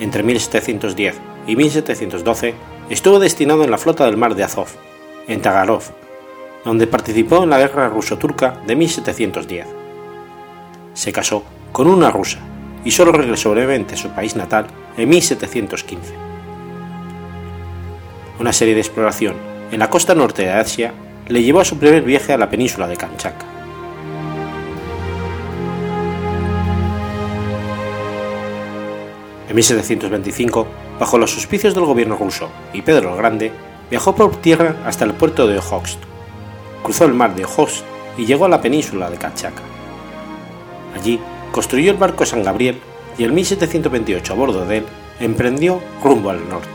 Entre 0.00 0.22
1710 0.22 1.20
y 1.46 1.56
1712 1.56 2.54
estuvo 2.88 3.18
destinado 3.18 3.62
en 3.62 3.70
la 3.70 3.78
flota 3.78 4.06
del 4.06 4.16
Mar 4.16 4.34
de 4.34 4.44
Azov, 4.44 4.68
en 5.28 5.40
Tagarov, 5.40 5.82
donde 6.64 6.86
participó 6.86 7.44
en 7.44 7.50
la 7.50 7.58
Guerra 7.58 7.88
ruso-turca 7.88 8.60
de 8.66 8.76
1710 8.76 9.79
se 11.00 11.12
casó 11.12 11.42
con 11.72 11.86
una 11.86 12.10
rusa 12.10 12.40
y 12.84 12.90
solo 12.90 13.10
regresó 13.10 13.52
brevemente 13.52 13.94
a 13.94 13.96
su 13.96 14.10
país 14.10 14.36
natal 14.36 14.66
en 14.98 15.08
1715. 15.08 16.12
Una 18.38 18.52
serie 18.52 18.74
de 18.74 18.82
exploración 18.82 19.34
en 19.72 19.78
la 19.78 19.88
costa 19.88 20.14
norte 20.14 20.42
de 20.42 20.52
Asia 20.52 20.92
le 21.28 21.42
llevó 21.42 21.60
a 21.60 21.64
su 21.64 21.78
primer 21.78 22.02
viaje 22.02 22.34
a 22.34 22.36
la 22.36 22.50
península 22.50 22.86
de 22.86 22.98
Kamchatka. 22.98 23.46
En 29.48 29.54
1725, 29.54 30.66
bajo 30.98 31.16
los 31.16 31.34
auspicios 31.34 31.74
del 31.74 31.86
gobierno 31.86 32.16
ruso 32.16 32.50
y 32.74 32.82
Pedro 32.82 33.12
el 33.12 33.16
Grande, 33.16 33.52
viajó 33.88 34.14
por 34.14 34.36
tierra 34.36 34.76
hasta 34.84 35.06
el 35.06 35.14
puerto 35.14 35.46
de 35.46 35.56
Okhotsk, 35.56 35.98
cruzó 36.82 37.06
el 37.06 37.14
mar 37.14 37.34
de 37.34 37.46
Okhotsk 37.46 37.84
y 38.18 38.26
llegó 38.26 38.44
a 38.44 38.50
la 38.50 38.60
península 38.60 39.08
de 39.08 39.16
Kamchatka. 39.16 39.79
Allí 40.94 41.20
construyó 41.52 41.90
el 41.90 41.96
barco 41.96 42.26
San 42.26 42.42
Gabriel 42.42 42.80
y 43.18 43.24
en 43.24 43.34
1728 43.34 44.32
a 44.32 44.36
bordo 44.36 44.64
de 44.64 44.78
él 44.78 44.86
emprendió 45.20 45.80
rumbo 46.02 46.30
al 46.30 46.48
norte. 46.48 46.68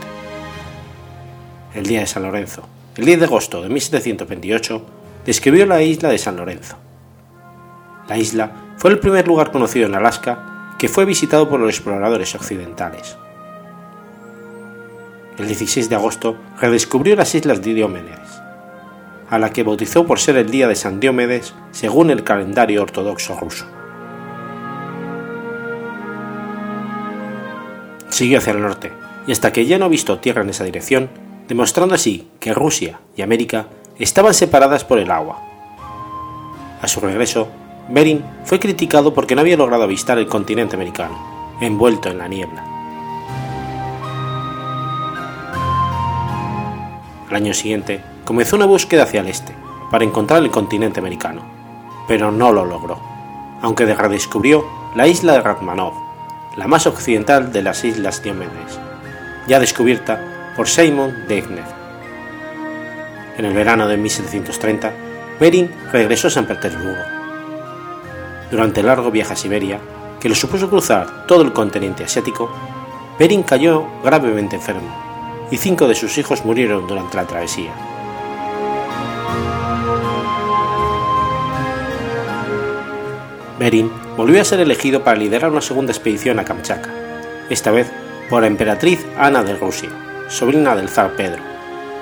El 1.74 1.84
día 1.86 2.00
de 2.00 2.06
San 2.06 2.22
Lorenzo, 2.22 2.62
el 2.96 3.04
10 3.04 3.20
de 3.20 3.24
agosto 3.26 3.62
de 3.62 3.68
1728, 3.68 4.82
describió 5.26 5.66
la 5.66 5.82
isla 5.82 6.08
de 6.08 6.18
San 6.18 6.36
Lorenzo. 6.36 6.76
La 8.08 8.16
isla 8.16 8.52
fue 8.76 8.90
el 8.90 8.98
primer 8.98 9.26
lugar 9.26 9.50
conocido 9.50 9.86
en 9.86 9.94
Alaska 9.94 10.74
que 10.78 10.88
fue 10.88 11.04
visitado 11.04 11.48
por 11.48 11.60
los 11.60 11.70
exploradores 11.70 12.34
occidentales. 12.34 13.16
El 15.38 15.48
16 15.48 15.90
de 15.90 15.96
agosto 15.96 16.36
redescubrió 16.60 17.16
las 17.16 17.34
islas 17.34 17.60
de 17.60 17.74
Diomedes, 17.74 18.40
a 19.28 19.38
la 19.38 19.50
que 19.50 19.64
bautizó 19.64 20.06
por 20.06 20.18
ser 20.18 20.36
el 20.36 20.50
día 20.50 20.68
de 20.68 20.76
San 20.76 21.00
Diomedes 21.00 21.54
según 21.72 22.10
el 22.10 22.24
calendario 22.24 22.82
ortodoxo 22.82 23.38
ruso. 23.38 23.66
Siguió 28.16 28.38
hacia 28.38 28.54
el 28.54 28.62
norte, 28.62 28.94
y 29.26 29.32
hasta 29.32 29.52
que 29.52 29.66
ya 29.66 29.76
no 29.76 29.90
visto 29.90 30.20
tierra 30.20 30.40
en 30.40 30.48
esa 30.48 30.64
dirección, 30.64 31.10
demostrando 31.48 31.94
así 31.94 32.26
que 32.40 32.54
Rusia 32.54 32.98
y 33.14 33.20
América 33.20 33.66
estaban 33.98 34.32
separadas 34.32 34.84
por 34.84 34.98
el 34.98 35.10
agua. 35.10 35.42
A 36.80 36.88
su 36.88 37.00
regreso, 37.00 37.48
Bering 37.90 38.24
fue 38.44 38.58
criticado 38.58 39.12
porque 39.12 39.34
no 39.34 39.42
había 39.42 39.58
logrado 39.58 39.82
avistar 39.82 40.16
el 40.16 40.28
continente 40.28 40.76
americano, 40.76 41.14
envuelto 41.60 42.08
en 42.08 42.16
la 42.16 42.26
niebla. 42.26 42.64
Al 47.28 47.36
año 47.36 47.52
siguiente, 47.52 48.00
comenzó 48.24 48.56
una 48.56 48.64
búsqueda 48.64 49.02
hacia 49.02 49.20
el 49.20 49.26
este, 49.26 49.52
para 49.90 50.06
encontrar 50.06 50.42
el 50.42 50.50
continente 50.50 51.00
americano, 51.00 51.42
pero 52.08 52.32
no 52.32 52.50
lo 52.50 52.64
logró, 52.64 52.98
aunque 53.60 53.84
redescubrió 53.84 54.64
la 54.94 55.06
isla 55.06 55.34
de 55.34 55.42
Ratmanov, 55.42 56.05
la 56.56 56.66
más 56.66 56.86
occidental 56.86 57.52
de 57.52 57.62
las 57.62 57.84
Islas 57.84 58.22
Diomedes, 58.22 58.78
ya 59.46 59.60
descubierta 59.60 60.52
por 60.56 60.68
Simon 60.68 61.26
Degner. 61.28 61.64
En 63.36 63.44
el 63.44 63.52
verano 63.52 63.86
de 63.86 63.96
1730, 63.96 64.92
Bering 65.38 65.70
regresó 65.92 66.28
a 66.28 66.30
San 66.30 66.46
Petersburgo. 66.46 67.04
Durante 68.50 68.80
el 68.80 68.86
largo 68.86 69.10
viaje 69.10 69.34
a 69.34 69.36
Siberia, 69.36 69.78
que 70.18 70.30
le 70.30 70.34
supuso 70.34 70.70
cruzar 70.70 71.26
todo 71.26 71.42
el 71.42 71.52
continente 71.52 72.04
asiático, 72.04 72.50
Bering 73.18 73.42
cayó 73.42 73.86
gravemente 74.02 74.56
enfermo 74.56 75.06
y 75.50 75.58
cinco 75.58 75.86
de 75.86 75.94
sus 75.94 76.16
hijos 76.18 76.44
murieron 76.44 76.86
durante 76.86 77.16
la 77.16 77.26
travesía. 77.26 77.72
Bering 83.58 84.05
volvió 84.16 84.40
a 84.40 84.44
ser 84.44 84.60
elegido 84.60 85.04
para 85.04 85.18
liderar 85.18 85.50
una 85.50 85.60
segunda 85.60 85.92
expedición 85.92 86.38
a 86.38 86.44
Kamchatka, 86.44 86.90
esta 87.50 87.70
vez 87.70 87.90
por 88.30 88.40
la 88.40 88.46
emperatriz 88.46 89.06
Ana 89.18 89.44
de 89.44 89.56
Rusia, 89.56 89.90
sobrina 90.28 90.74
del 90.74 90.88
zar 90.88 91.12
Pedro, 91.16 91.42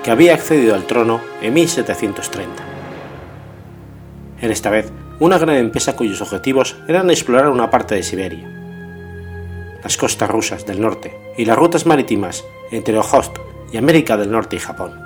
que 0.03 0.11
había 0.11 0.33
accedido 0.33 0.75
al 0.75 0.85
trono 0.85 1.21
en 1.41 1.53
1730. 1.53 2.63
En 4.41 4.51
esta 4.51 4.69
vez, 4.69 4.91
una 5.19 5.37
gran 5.37 5.57
empresa 5.57 5.95
cuyos 5.95 6.21
objetivos 6.21 6.77
eran 6.87 7.09
explorar 7.09 7.49
una 7.49 7.69
parte 7.69 7.95
de 7.95 8.03
Siberia, 8.03 8.47
las 9.83 9.97
costas 9.97 10.29
rusas 10.29 10.65
del 10.65 10.81
norte 10.81 11.15
y 11.37 11.45
las 11.45 11.57
rutas 11.57 11.85
marítimas 11.85 12.43
entre 12.71 12.97
Ojost 12.97 13.37
y 13.71 13.77
América 13.77 14.17
del 14.17 14.31
Norte 14.31 14.55
y 14.55 14.59
Japón. 14.59 14.99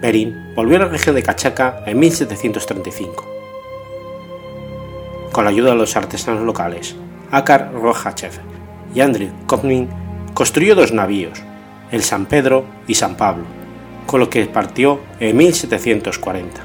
Bering 0.00 0.54
volvió 0.54 0.76
a 0.76 0.80
la 0.80 0.88
región 0.88 1.14
de 1.14 1.22
Kachaka 1.22 1.82
en 1.86 1.98
1735. 1.98 3.33
Con 5.34 5.42
la 5.42 5.50
ayuda 5.50 5.70
de 5.70 5.76
los 5.76 5.96
artesanos 5.96 6.44
locales, 6.44 6.94
Akar 7.32 7.72
Rojachev 7.72 8.34
y 8.94 9.00
Andrew 9.00 9.32
Kovnin, 9.48 9.88
construyó 10.32 10.76
dos 10.76 10.92
navíos, 10.92 11.42
el 11.90 12.04
San 12.04 12.26
Pedro 12.26 12.64
y 12.86 12.94
San 12.94 13.16
Pablo, 13.16 13.42
con 14.06 14.20
lo 14.20 14.30
que 14.30 14.46
partió 14.46 15.00
en 15.18 15.36
1740. 15.36 16.62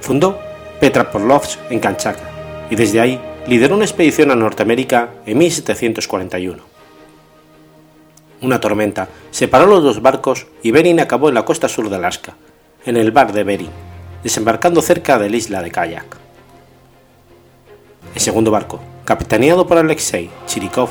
Fundó 0.00 0.38
Petraporlovsk 0.80 1.70
en 1.70 1.80
Kanchaka 1.80 2.30
y 2.70 2.76
desde 2.76 2.98
ahí 2.98 3.20
lideró 3.46 3.74
una 3.74 3.84
expedición 3.84 4.30
a 4.30 4.36
Norteamérica 4.36 5.10
en 5.26 5.36
1741. 5.36 6.62
Una 8.40 8.58
tormenta 8.58 9.06
separó 9.30 9.66
los 9.66 9.82
dos 9.82 10.00
barcos 10.00 10.46
y 10.62 10.70
Bering 10.70 10.98
acabó 10.98 11.28
en 11.28 11.34
la 11.34 11.44
costa 11.44 11.68
sur 11.68 11.90
de 11.90 11.96
Alaska, 11.96 12.36
en 12.86 12.96
el 12.96 13.10
bar 13.10 13.34
de 13.34 13.44
Bering, 13.44 13.89
desembarcando 14.22 14.82
cerca 14.82 15.18
de 15.18 15.30
la 15.30 15.36
isla 15.36 15.62
de 15.62 15.70
Kayak. 15.70 16.16
El 18.14 18.20
segundo 18.20 18.50
barco, 18.50 18.80
capitaneado 19.04 19.66
por 19.66 19.78
Alexei 19.78 20.30
Chirikov, 20.46 20.90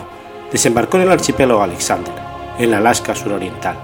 desembarcó 0.52 0.98
en 0.98 1.04
el 1.04 1.12
archipiélago 1.12 1.62
Alexander, 1.62 2.14
en 2.58 2.72
la 2.72 2.78
Alaska 2.78 3.16
suroriental. 3.16 3.78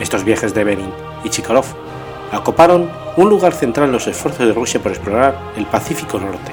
Estos 0.00 0.24
viajes 0.24 0.54
de 0.54 0.64
Bering 0.64 0.92
y 1.24 1.30
Chikarov 1.30 1.66
acoparon 2.30 2.90
un 3.16 3.28
lugar 3.28 3.52
central 3.52 3.86
en 3.86 3.92
los 3.92 4.06
esfuerzos 4.06 4.46
de 4.46 4.52
Rusia 4.52 4.80
por 4.80 4.92
explorar 4.92 5.36
el 5.56 5.66
Pacífico 5.66 6.18
Norte, 6.18 6.52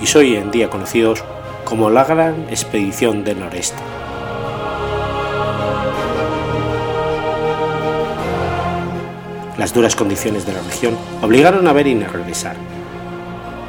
y 0.00 0.06
son 0.06 0.22
hoy 0.22 0.36
en 0.36 0.50
día 0.50 0.68
conocidos 0.68 1.22
como 1.64 1.90
la 1.90 2.04
Gran 2.04 2.46
Expedición 2.50 3.22
del 3.22 3.38
Noreste. 3.38 3.82
Las 9.62 9.72
duras 9.72 9.94
condiciones 9.94 10.44
de 10.44 10.54
la 10.54 10.60
región 10.60 10.98
obligaron 11.22 11.68
a 11.68 11.72
Bering 11.72 12.02
a 12.02 12.08
regresar. 12.08 12.56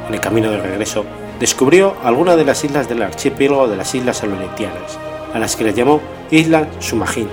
En 0.08 0.14
el 0.14 0.18
camino 0.18 0.50
de 0.50 0.60
regreso, 0.60 1.04
descubrió 1.38 1.94
algunas 2.02 2.36
de 2.36 2.44
las 2.44 2.64
islas 2.64 2.88
del 2.88 3.00
archipiélago 3.00 3.68
de 3.68 3.76
las 3.76 3.94
Islas 3.94 4.24
Aleutianas, 4.24 4.98
a 5.32 5.38
las 5.38 5.54
que 5.54 5.62
le 5.62 5.72
llamó 5.72 6.00
Isla 6.32 6.66
Sumajin, 6.80 7.28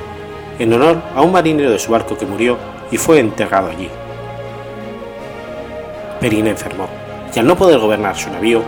en 0.60 0.74
honor 0.74 1.02
a 1.16 1.24
un 1.24 1.32
marinero 1.32 1.72
de 1.72 1.80
su 1.80 1.92
barco 1.92 2.16
que 2.16 2.28
murió 2.28 2.56
y 2.92 2.98
fue 2.98 3.18
enterrado 3.18 3.72
allí. 3.72 3.90
Bering 6.22 6.46
enfermó, 6.46 6.88
y 7.34 7.40
al 7.40 7.48
no 7.48 7.58
poder 7.58 7.80
gobernar 7.80 8.16
su 8.16 8.30
navío, 8.30 8.62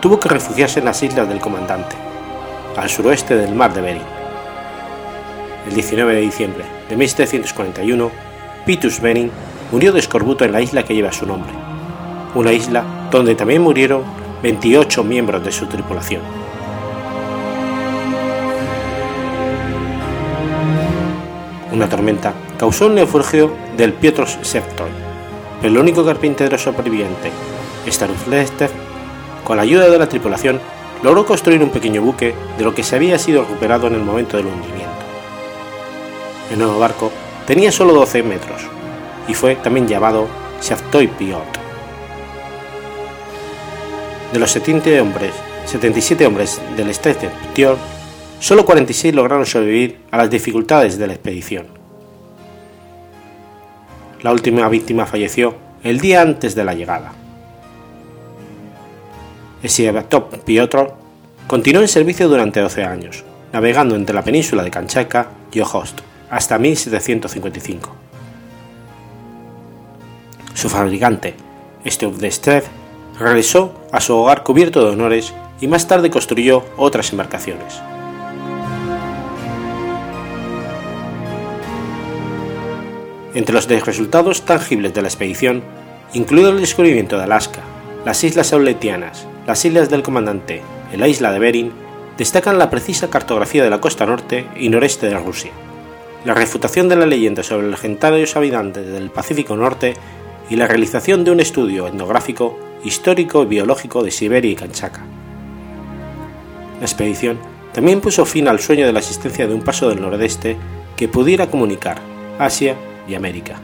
tuvo 0.00 0.20
que 0.20 0.28
refugiarse 0.28 0.78
en 0.78 0.84
las 0.84 1.02
Islas 1.02 1.28
del 1.28 1.40
Comandante, 1.40 1.96
al 2.76 2.88
suroeste 2.88 3.34
del 3.34 3.56
mar 3.56 3.74
de 3.74 3.80
Bering. 3.80 4.02
El 5.66 5.74
19 5.74 6.14
de 6.14 6.20
diciembre 6.20 6.64
de 6.88 6.96
1741, 6.96 8.29
Pitus 8.70 9.00
Bering 9.00 9.32
murió 9.72 9.92
de 9.92 9.98
escorbuto 9.98 10.44
en 10.44 10.52
la 10.52 10.60
isla 10.60 10.84
que 10.84 10.94
lleva 10.94 11.10
su 11.10 11.26
nombre, 11.26 11.50
una 12.36 12.52
isla 12.52 13.08
donde 13.10 13.34
también 13.34 13.62
murieron 13.62 14.04
28 14.44 15.02
miembros 15.02 15.44
de 15.44 15.50
su 15.50 15.66
tripulación. 15.66 16.22
Una 21.72 21.88
tormenta 21.88 22.32
causó 22.58 22.86
el 22.86 22.94
naufragio 22.94 23.52
del 23.76 23.92
Piotr 23.92 24.28
Sevtoy, 24.28 24.90
pero 25.60 25.72
el 25.72 25.80
único 25.80 26.06
carpintero 26.06 26.56
sobreviviente, 26.56 27.32
Staroslester, 27.88 28.70
con 29.42 29.56
la 29.56 29.64
ayuda 29.64 29.90
de 29.90 29.98
la 29.98 30.08
tripulación, 30.08 30.60
logró 31.02 31.26
construir 31.26 31.60
un 31.60 31.70
pequeño 31.70 32.02
buque 32.02 32.36
de 32.56 32.62
lo 32.62 32.72
que 32.72 32.84
se 32.84 32.94
había 32.94 33.18
sido 33.18 33.42
recuperado 33.42 33.88
en 33.88 33.94
el 33.94 34.04
momento 34.04 34.36
del 34.36 34.46
hundimiento. 34.46 34.86
El 36.52 36.58
nuevo 36.60 36.78
barco 36.78 37.10
tenía 37.50 37.72
solo 37.72 37.92
12 37.94 38.22
metros 38.22 38.62
y 39.26 39.34
fue 39.34 39.56
también 39.56 39.88
llamado 39.88 40.28
Shaftoy 40.62 41.08
Piot. 41.08 41.42
De 44.32 44.38
los 44.38 44.52
70 44.52 45.02
hombres, 45.02 45.32
77 45.64 46.26
hombres 46.28 46.60
del 46.76 46.94
Strether 46.94 47.32
Ptior, 47.52 47.76
solo 48.38 48.64
46 48.64 49.12
lograron 49.16 49.44
sobrevivir 49.46 49.98
a 50.12 50.18
las 50.18 50.30
dificultades 50.30 50.96
de 50.96 51.08
la 51.08 51.14
expedición. 51.14 51.66
La 54.22 54.30
última 54.30 54.68
víctima 54.68 55.04
falleció 55.04 55.56
el 55.82 55.98
día 55.98 56.22
antes 56.22 56.54
de 56.54 56.62
la 56.62 56.74
llegada. 56.74 57.10
Sievatop 59.64 60.36
Piotr 60.44 60.92
continuó 61.48 61.82
en 61.82 61.88
servicio 61.88 62.28
durante 62.28 62.60
12 62.60 62.84
años, 62.84 63.24
navegando 63.52 63.96
entre 63.96 64.14
la 64.14 64.22
península 64.22 64.62
de 64.62 64.70
Kanchaka 64.70 65.30
y 65.50 65.58
Ojost 65.58 66.02
hasta 66.30 66.58
1755. 66.58 67.94
Su 70.54 70.68
fabricante, 70.68 71.34
Stubdestrev, 71.86 72.64
regresó 73.18 73.74
a 73.92 74.00
su 74.00 74.16
hogar 74.16 74.42
cubierto 74.42 74.84
de 74.84 74.92
honores 74.92 75.34
y 75.60 75.68
más 75.68 75.86
tarde 75.86 76.10
construyó 76.10 76.64
otras 76.76 77.12
embarcaciones. 77.12 77.80
Entre 83.34 83.54
los 83.54 83.68
resultados 83.68 84.42
tangibles 84.42 84.92
de 84.92 85.02
la 85.02 85.08
expedición, 85.08 85.62
incluido 86.14 86.50
el 86.50 86.60
descubrimiento 86.60 87.16
de 87.16 87.24
Alaska, 87.24 87.60
las 88.04 88.24
islas 88.24 88.52
Auletianas, 88.52 89.26
las 89.46 89.64
islas 89.64 89.88
del 89.88 90.02
Comandante 90.02 90.62
y 90.92 90.96
la 90.96 91.06
isla 91.06 91.30
de 91.30 91.38
Bering, 91.38 91.72
destacan 92.18 92.58
la 92.58 92.70
precisa 92.70 93.08
cartografía 93.08 93.62
de 93.62 93.70
la 93.70 93.80
costa 93.80 94.04
norte 94.04 94.46
y 94.56 94.68
noreste 94.68 95.06
de 95.06 95.18
Rusia, 95.18 95.52
la 96.24 96.34
refutación 96.34 96.88
de 96.88 96.96
la 96.96 97.06
leyenda 97.06 97.42
sobre 97.42 97.62
los 97.62 97.72
legendarios 97.72 98.36
habitantes 98.36 98.86
del 98.86 99.10
Pacífico 99.10 99.56
Norte 99.56 99.94
y 100.50 100.56
la 100.56 100.66
realización 100.66 101.24
de 101.24 101.30
un 101.30 101.40
estudio 101.40 101.86
etnográfico, 101.86 102.58
histórico 102.84 103.42
y 103.42 103.46
biológico 103.46 104.02
de 104.02 104.10
Siberia 104.10 104.50
y 104.50 104.56
Kanchaka. 104.56 105.02
La 106.78 106.86
expedición 106.86 107.38
también 107.72 108.00
puso 108.00 108.24
fin 108.24 108.48
al 108.48 108.60
sueño 108.60 108.86
de 108.86 108.92
la 108.92 108.98
existencia 108.98 109.46
de 109.46 109.54
un 109.54 109.62
paso 109.62 109.88
del 109.88 110.00
nordeste 110.00 110.56
que 110.96 111.08
pudiera 111.08 111.50
comunicar 111.50 112.00
Asia 112.38 112.76
y 113.08 113.14
América. 113.14 113.56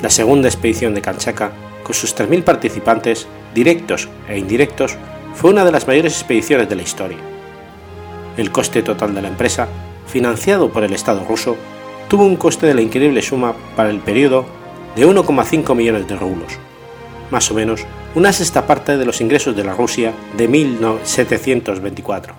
La 0.00 0.10
segunda 0.10 0.48
expedición 0.48 0.94
de 0.94 1.02
Kanchaka, 1.02 1.50
con 1.82 1.94
sus 1.94 2.14
3.000 2.16 2.44
participantes, 2.44 3.26
directos 3.52 4.08
e 4.28 4.38
indirectos, 4.38 4.96
fue 5.38 5.50
una 5.50 5.64
de 5.64 5.70
las 5.70 5.86
mayores 5.86 6.14
expediciones 6.14 6.68
de 6.68 6.74
la 6.74 6.82
historia. 6.82 7.18
El 8.36 8.50
coste 8.50 8.82
total 8.82 9.14
de 9.14 9.22
la 9.22 9.28
empresa, 9.28 9.68
financiado 10.08 10.72
por 10.72 10.82
el 10.82 10.92
Estado 10.92 11.24
ruso, 11.24 11.56
tuvo 12.08 12.24
un 12.24 12.34
coste 12.34 12.66
de 12.66 12.74
la 12.74 12.82
increíble 12.82 13.22
suma 13.22 13.54
para 13.76 13.90
el 13.90 14.00
periodo 14.00 14.46
de 14.96 15.06
1,5 15.06 15.76
millones 15.76 16.08
de 16.08 16.16
rublos, 16.16 16.58
más 17.30 17.48
o 17.52 17.54
menos 17.54 17.86
una 18.16 18.32
sexta 18.32 18.66
parte 18.66 18.96
de 18.96 19.04
los 19.04 19.20
ingresos 19.20 19.54
de 19.54 19.62
la 19.62 19.74
Rusia 19.74 20.12
de 20.36 20.48
1724. 20.48 22.34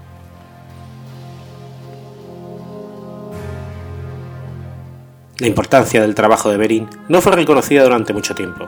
La 5.37 5.47
importancia 5.47 6.01
del 6.01 6.15
trabajo 6.15 6.49
de 6.49 6.57
Bering 6.57 6.89
no 7.07 7.21
fue 7.21 7.31
reconocida 7.31 7.83
durante 7.83 8.11
mucho 8.11 8.35
tiempo, 8.35 8.67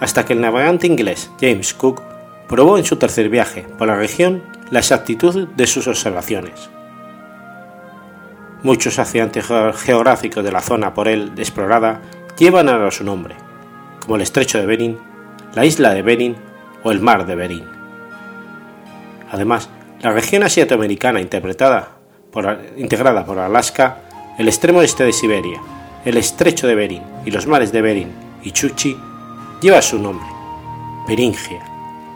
hasta 0.00 0.26
que 0.26 0.34
el 0.34 0.42
navegante 0.42 0.86
inglés 0.86 1.30
James 1.40 1.72
Cook 1.72 2.02
probó 2.50 2.78
en 2.78 2.84
su 2.84 2.96
tercer 2.96 3.28
viaje 3.28 3.64
por 3.78 3.86
la 3.86 3.94
región 3.94 4.42
la 4.72 4.80
exactitud 4.80 5.46
de 5.46 5.66
sus 5.68 5.86
observaciones. 5.86 6.68
Muchos 8.64 8.98
accidentes 8.98 9.46
geográficos 9.76 10.42
de 10.42 10.50
la 10.50 10.60
zona 10.60 10.92
por 10.92 11.06
él 11.06 11.30
explorada 11.36 12.02
llevan 12.36 12.68
ahora 12.68 12.90
su 12.90 13.04
nombre, 13.04 13.36
como 14.00 14.16
el 14.16 14.22
estrecho 14.22 14.58
de 14.58 14.66
Bering, 14.66 14.98
la 15.54 15.64
isla 15.64 15.94
de 15.94 16.02
Bering 16.02 16.34
o 16.82 16.90
el 16.90 16.98
mar 16.98 17.24
de 17.24 17.36
Bering. 17.36 17.68
Además, 19.30 19.70
la 20.00 20.10
región 20.10 20.42
asiatoamericana 20.42 21.20
interpretada 21.20 21.98
por, 22.32 22.58
integrada 22.76 23.24
por 23.24 23.38
Alaska, 23.38 23.98
el 24.38 24.48
extremo 24.48 24.82
este 24.82 25.04
de 25.04 25.12
Siberia, 25.12 25.60
el 26.04 26.16
estrecho 26.16 26.66
de 26.66 26.74
Bering 26.74 27.02
y 27.24 27.30
los 27.30 27.46
mares 27.46 27.70
de 27.70 27.80
Bering 27.80 28.10
y 28.42 28.50
Chuchi 28.50 28.96
lleva 29.60 29.80
su 29.82 30.00
nombre, 30.00 30.26
Beringia, 31.06 31.69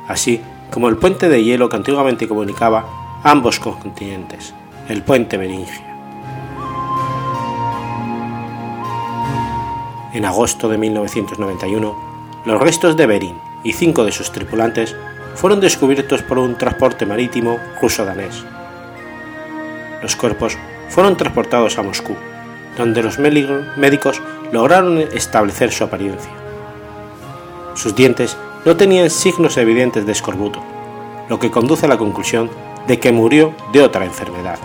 así 0.08 0.40
como 0.70 0.88
el 0.88 0.96
puente 0.96 1.28
de 1.28 1.42
hielo 1.42 1.68
que 1.68 1.76
antiguamente 1.76 2.28
comunicaba 2.28 2.84
ambos 3.22 3.60
continentes, 3.60 4.54
el 4.88 5.02
puente 5.02 5.36
Beringia. 5.36 5.94
En 10.12 10.24
agosto 10.24 10.68
de 10.68 10.78
1991, 10.78 12.42
los 12.44 12.60
restos 12.60 12.96
de 12.96 13.06
Bering 13.06 13.38
y 13.64 13.72
cinco 13.72 14.04
de 14.04 14.12
sus 14.12 14.30
tripulantes 14.30 14.94
fueron 15.34 15.60
descubiertos 15.60 16.22
por 16.22 16.38
un 16.38 16.56
transporte 16.56 17.06
marítimo 17.06 17.58
ruso-danés. 17.80 18.44
Los 20.02 20.14
cuerpos 20.16 20.56
fueron 20.88 21.16
transportados 21.16 21.78
a 21.78 21.82
Moscú, 21.82 22.14
donde 22.76 23.02
los 23.02 23.18
médicos 23.18 24.22
lograron 24.52 24.98
establecer 24.98 25.72
su 25.72 25.84
apariencia. 25.84 26.30
Sus 27.74 27.96
dientes 27.96 28.36
no 28.64 28.76
tenían 28.76 29.10
signos 29.10 29.56
evidentes 29.56 30.06
de 30.06 30.12
escorbuto, 30.12 30.62
lo 31.28 31.38
que 31.38 31.50
conduce 31.50 31.86
a 31.86 31.88
la 31.88 31.98
conclusión 31.98 32.50
de 32.86 32.98
que 32.98 33.12
murió 33.12 33.54
de 33.72 33.82
otra 33.82 34.04
enfermedad. 34.04 34.58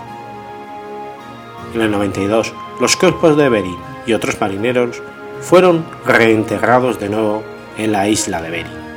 En 1.74 1.82
el 1.82 1.90
92, 1.90 2.52
los 2.80 2.96
cuerpos 2.96 3.36
de 3.36 3.48
Bering 3.48 3.78
y 4.06 4.12
otros 4.12 4.40
marineros 4.40 5.02
fueron 5.40 5.84
reenterrados 6.04 6.98
de 6.98 7.08
nuevo 7.08 7.42
en 7.78 7.92
la 7.92 8.08
isla 8.08 8.42
de 8.42 8.50
Bering. 8.50 8.89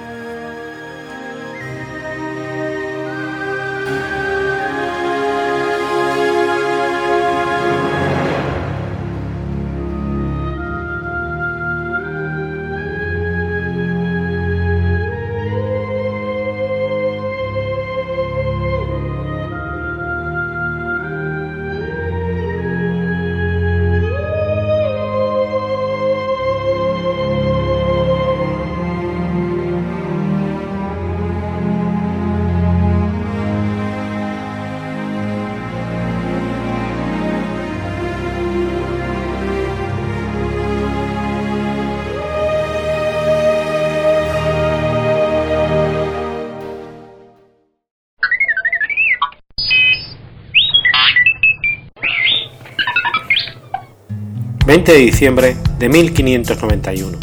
20 54.73 54.91
de 54.91 54.97
diciembre 54.97 55.55
de 55.77 55.87
1591. 55.87 57.19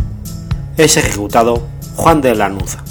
Es 0.77 0.97
ejecutado 0.97 1.67
Juan 1.97 2.21
de 2.21 2.33
Lanuza. 2.37 2.85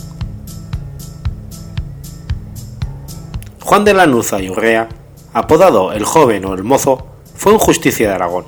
Juan 3.61 3.85
de 3.85 3.93
Lanuza 3.93 4.41
y 4.41 4.49
Urrea, 4.49 4.89
apodado 5.31 5.93
el 5.93 6.03
joven 6.03 6.43
o 6.43 6.53
el 6.55 6.65
mozo, 6.65 7.07
fue 7.35 7.53
un 7.53 7.59
justicia 7.59 8.09
de 8.09 8.15
Aragón. 8.15 8.47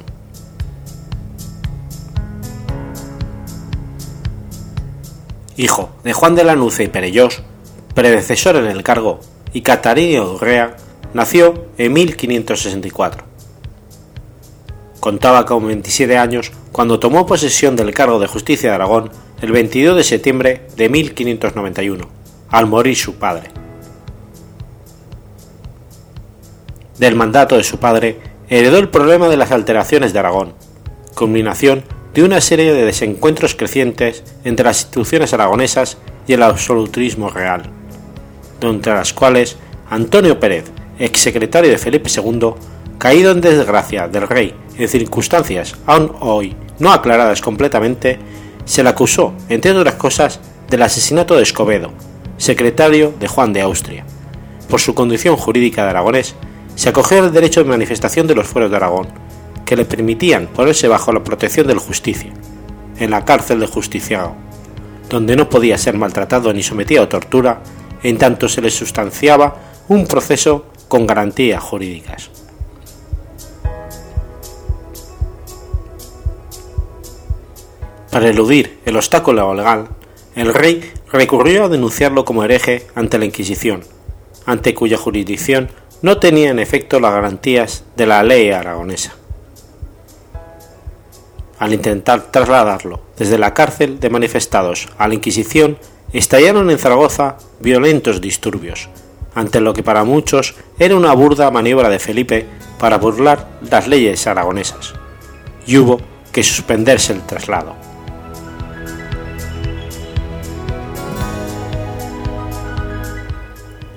Hijo 5.56 5.92
de 6.04 6.12
Juan 6.12 6.36
de 6.36 6.44
Lanuza 6.44 6.84
y 6.84 6.90
Perellós, 6.90 7.42
predecesor 7.96 8.58
en 8.58 8.66
el 8.66 8.84
cargo, 8.84 9.22
y 9.54 9.62
Catarina 9.62 10.24
Urrea, 10.24 10.76
nació 11.14 11.68
en 11.78 11.94
1564 11.94 13.31
Contaba 15.02 15.48
con 15.48 15.66
27 15.66 16.16
años 16.16 16.52
cuando 16.72 17.00
tomó 17.00 17.26
posesión 17.26 17.76
del 17.76 17.92
cargo 17.92 18.20
de 18.20 18.28
justicia 18.28 18.70
de 18.70 18.76
Aragón 18.76 19.10
el 19.42 19.52
22 19.52 19.98
de 19.98 20.04
septiembre 20.04 20.68
de 20.78 20.90
1591, 20.90 22.08
al 22.52 22.68
morir 22.68 22.96
su 22.96 23.16
padre. 23.16 23.50
Del 27.00 27.16
mandato 27.16 27.58
de 27.58 27.64
su 27.64 27.80
padre 27.80 28.20
heredó 28.48 28.78
el 28.78 28.90
problema 28.90 29.28
de 29.28 29.38
las 29.38 29.52
alteraciones 29.52 30.14
de 30.14 30.20
Aragón, 30.20 30.54
culminación 31.16 31.84
de 32.14 32.24
una 32.24 32.40
serie 32.40 32.72
de 32.72 32.86
desencuentros 32.86 33.56
crecientes 33.56 34.24
entre 34.44 34.66
las 34.66 34.82
instituciones 34.82 35.34
aragonesas 35.34 35.98
y 36.28 36.34
el 36.34 36.44
absolutismo 36.44 37.32
real, 37.32 37.64
entre 38.62 38.94
las 38.94 39.14
cuales 39.14 39.58
Antonio 39.90 40.40
Pérez, 40.40 40.66
exsecretario 41.00 41.72
de 41.72 41.80
Felipe 41.80 42.08
II, 42.16 42.54
caído 43.02 43.32
en 43.32 43.42
desgracia 43.42 44.08
del 44.08 44.28
rey 44.28 44.54
en 44.78 44.88
circunstancias 44.88 45.76
aún 45.88 46.12
hoy 46.20 46.56
no 46.78 46.92
aclaradas 46.92 47.42
completamente, 47.42 48.20
se 48.64 48.84
le 48.84 48.90
acusó, 48.90 49.34
entre 49.50 49.72
otras 49.72 49.96
cosas, 49.96 50.40
del 50.70 50.84
asesinato 50.84 51.36
de 51.36 51.42
Escobedo, 51.42 51.92
secretario 52.38 53.12
de 53.20 53.28
Juan 53.28 53.54
de 53.54 53.62
Austria. 53.62 54.06
Por 54.70 54.80
su 54.80 54.94
condición 54.94 55.36
jurídica 55.36 55.84
de 55.84 55.90
aragonés, 55.90 56.36
se 56.76 56.90
acogió 56.90 57.24
al 57.24 57.34
derecho 57.34 57.64
de 57.64 57.72
manifestación 57.72 58.28
de 58.28 58.36
los 58.36 58.46
fueros 58.46 58.70
de 58.70 58.78
Aragón, 58.78 59.08
que 59.66 59.76
le 59.76 59.86
permitían 59.86 60.46
ponerse 60.46 60.88
bajo 60.88 61.12
la 61.12 61.24
protección 61.24 61.66
del 61.66 61.80
justicia, 61.80 62.32
en 63.00 63.10
la 63.10 63.26
cárcel 63.26 63.62
de 63.62 63.66
justiciado, 63.66 64.36
donde 65.10 65.36
no 65.36 65.50
podía 65.50 65.80
ser 65.80 65.98
maltratado 65.98 66.54
ni 66.54 66.62
sometido 66.62 67.02
a 67.02 67.10
tortura, 67.10 67.64
en 68.04 68.20
tanto 68.20 68.48
se 68.48 68.62
le 68.62 68.70
sustanciaba 68.70 69.56
un 69.88 70.06
proceso 70.06 70.66
con 70.88 71.08
garantías 71.08 71.64
jurídicas. 71.64 72.41
Para 78.12 78.28
eludir 78.28 78.80
el 78.84 78.98
obstáculo 78.98 79.54
legal, 79.54 79.88
el 80.36 80.54
rey 80.54 80.92
recurrió 81.14 81.64
a 81.64 81.70
denunciarlo 81.70 82.26
como 82.26 82.44
hereje 82.44 82.86
ante 82.94 83.18
la 83.18 83.24
Inquisición, 83.24 83.84
ante 84.46 84.74
cuya 84.74 84.98
jurisdicción 84.98 85.70
no 86.02 86.18
tenía 86.18 86.50
en 86.50 86.60
efecto 86.60 87.00
las 87.00 87.14
garantías 87.14 87.86
de 87.96 88.06
la 88.06 88.22
ley 88.24 88.52
aragonesa. 88.52 89.14
Al 91.58 91.74
intentar 91.74 92.32
trasladarlo 92.32 93.00
desde 93.18 93.38
la 93.38 93.54
cárcel 93.54 94.02
de 94.02 94.10
manifestados 94.10 94.90
a 94.98 95.08
la 95.08 95.14
Inquisición, 95.14 95.78
estallaron 96.12 96.70
en 96.70 96.80
Zaragoza 96.80 97.38
violentos 97.62 98.20
disturbios, 98.20 98.90
ante 99.36 99.62
lo 99.62 99.74
que 99.74 99.84
para 99.84 100.04
muchos 100.04 100.56
era 100.80 100.98
una 100.98 101.14
burda 101.14 101.50
maniobra 101.50 101.88
de 101.88 102.00
Felipe 102.00 102.46
para 102.78 102.98
burlar 102.98 103.48
las 103.70 103.88
leyes 103.88 104.28
aragonesas, 104.28 104.96
y 105.66 105.78
hubo 105.78 106.02
que 106.34 106.44
suspenderse 106.44 107.14
el 107.14 107.22
traslado. 107.22 107.81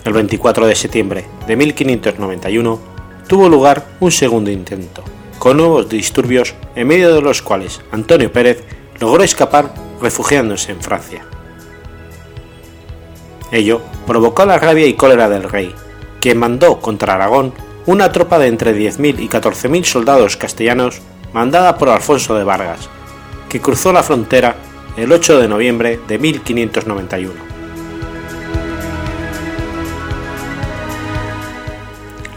El 0.04 0.12
24 0.12 0.66
de 0.66 0.74
septiembre 0.74 1.24
de 1.46 1.56
1591, 1.56 2.78
tuvo 3.26 3.48
lugar 3.48 3.86
un 4.00 4.10
segundo 4.10 4.50
intento, 4.50 5.02
con 5.38 5.56
nuevos 5.56 5.88
disturbios 5.88 6.54
en 6.74 6.88
medio 6.88 7.14
de 7.14 7.22
los 7.22 7.40
cuales 7.40 7.80
Antonio 7.90 8.30
Pérez 8.30 8.62
logró 9.00 9.22
escapar 9.22 9.74
refugiándose 10.00 10.72
en 10.72 10.80
Francia. 10.80 11.24
Ello 13.50 13.80
provocó 14.06 14.44
la 14.44 14.58
rabia 14.58 14.86
y 14.86 14.94
cólera 14.94 15.28
del 15.28 15.44
rey, 15.44 15.74
quien 16.20 16.38
mandó 16.38 16.80
contra 16.80 17.14
Aragón 17.14 17.54
una 17.86 18.12
tropa 18.12 18.38
de 18.38 18.48
entre 18.48 18.76
10.000 18.76 19.20
y 19.20 19.28
14.000 19.28 19.84
soldados 19.84 20.36
castellanos 20.36 21.00
mandada 21.32 21.76
por 21.76 21.88
Alfonso 21.88 22.34
de 22.34 22.44
Vargas, 22.44 22.88
que 23.48 23.60
cruzó 23.60 23.92
la 23.92 24.02
frontera 24.02 24.56
el 24.96 25.10
8 25.12 25.40
de 25.40 25.48
noviembre 25.48 26.00
de 26.06 26.18
1591 26.18 27.53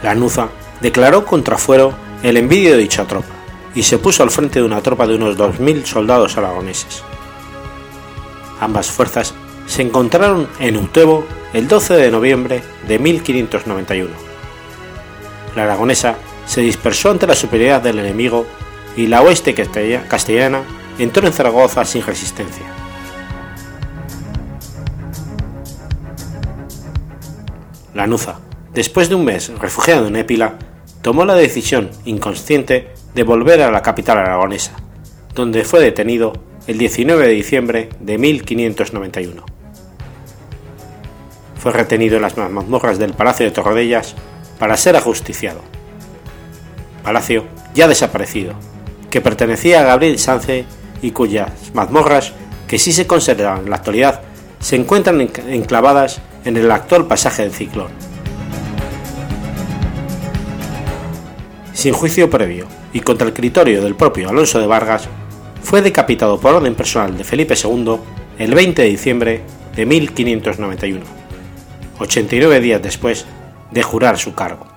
Lanuza 0.08 0.48
declaró 0.80 1.26
contra 1.26 1.58
Fuero 1.58 1.92
el 2.24 2.38
envidio 2.38 2.72
de 2.72 2.78
dicha 2.78 3.04
tropa 3.04 3.28
y 3.76 3.84
se 3.84 3.98
puso 3.98 4.24
al 4.24 4.32
frente 4.32 4.60
de 4.60 4.66
una 4.66 4.82
tropa 4.82 5.06
de 5.06 5.16
unos 5.16 5.38
2.000 5.38 5.84
soldados 5.84 6.38
aragoneses. 6.38 7.04
Ambas 8.62 8.90
fuerzas 8.90 9.34
se 9.66 9.82
encontraron 9.82 10.48
en 10.62 10.78
Utebo 10.78 11.26
el 11.52 11.68
12 11.68 11.96
de 11.96 12.10
noviembre 12.10 12.64
de 12.88 13.00
1591. 13.00 14.10
La 15.58 15.64
aragonesa 15.64 16.16
se 16.46 16.62
dispersó 16.62 17.12
ante 17.12 17.28
la 17.28 17.36
superioridad 17.36 17.82
del 17.82 18.00
enemigo 18.00 18.46
y 18.96 19.08
la 19.08 19.22
oeste 19.22 19.54
castellana 19.54 20.62
entró 20.98 21.28
en 21.28 21.34
Zaragoza 21.34 21.84
sin 21.84 22.06
resistencia. 22.06 22.66
Lanuza, 27.94 28.40
después 28.78 29.10
de 29.10 29.16
un 29.16 29.26
mes 29.26 29.50
refugiado 29.58 30.06
en 30.06 30.16
Épila, 30.16 30.54
tomó 31.02 31.26
la 31.26 31.34
decisión 31.34 31.90
inconsciente 32.06 32.90
de 33.16 33.24
volver 33.24 33.64
a 33.64 33.72
la 33.72 33.82
capital 33.82 34.20
aragonesa, 34.20 34.74
donde 35.34 35.64
fue 35.64 35.80
detenido 35.80 36.34
el 36.68 36.78
19 36.78 37.26
de 37.26 37.34
diciembre 37.34 37.90
de 38.00 38.20
1591. 38.20 39.44
Fue 41.58 41.72
retenido 41.72 42.18
en 42.18 42.22
las 42.22 42.38
mazmorras 42.38 43.00
del 43.00 43.14
Palacio 43.14 43.48
de 43.48 43.52
Torrodellas 43.52 44.14
para 44.60 44.78
ser 44.78 44.96
ajusticiado. 44.96 45.62
Palacio 47.02 47.46
ya 47.74 47.88
desaparecido, 47.88 48.54
que 49.10 49.22
pertenecía 49.22 49.82
a 49.82 49.86
Gabriel 49.86 50.20
Sánchez 50.20 50.68
y 51.02 51.10
cuyas 51.10 51.50
mazmorras, 51.74 52.34
que 52.68 52.78
sí 52.78 52.94
se 52.94 53.08
conservan 53.08 53.62
en 53.64 53.72
la 53.72 53.78
actualidad, 53.78 54.22
se 54.60 54.76
encuentran 54.76 55.20
enclavadas 55.20 56.22
en 56.46 56.58
el 56.58 56.70
actual 56.70 57.08
pasaje 57.08 57.42
del 57.42 57.54
Ciclón. 57.54 58.07
Sin 61.78 61.94
juicio 61.94 62.28
previo 62.28 62.66
y 62.92 63.02
contra 63.02 63.28
el 63.28 63.36
criterio 63.36 63.84
del 63.84 63.94
propio 63.94 64.30
Alonso 64.30 64.60
de 64.60 64.66
Vargas, 64.66 65.08
fue 65.62 65.84
decapitado 65.84 66.40
por 66.40 66.56
orden 66.56 66.74
personal 66.74 67.16
de 67.16 67.24
Felipe 67.24 67.54
II 67.54 67.98
el 68.40 68.56
20 68.56 68.82
de 68.82 68.88
diciembre 68.88 69.42
de 69.76 69.86
1591, 69.86 71.06
89 72.00 72.62
días 72.62 72.82
después 72.82 73.28
de 73.70 73.84
jurar 73.84 74.18
su 74.18 74.34
cargo. 74.34 74.77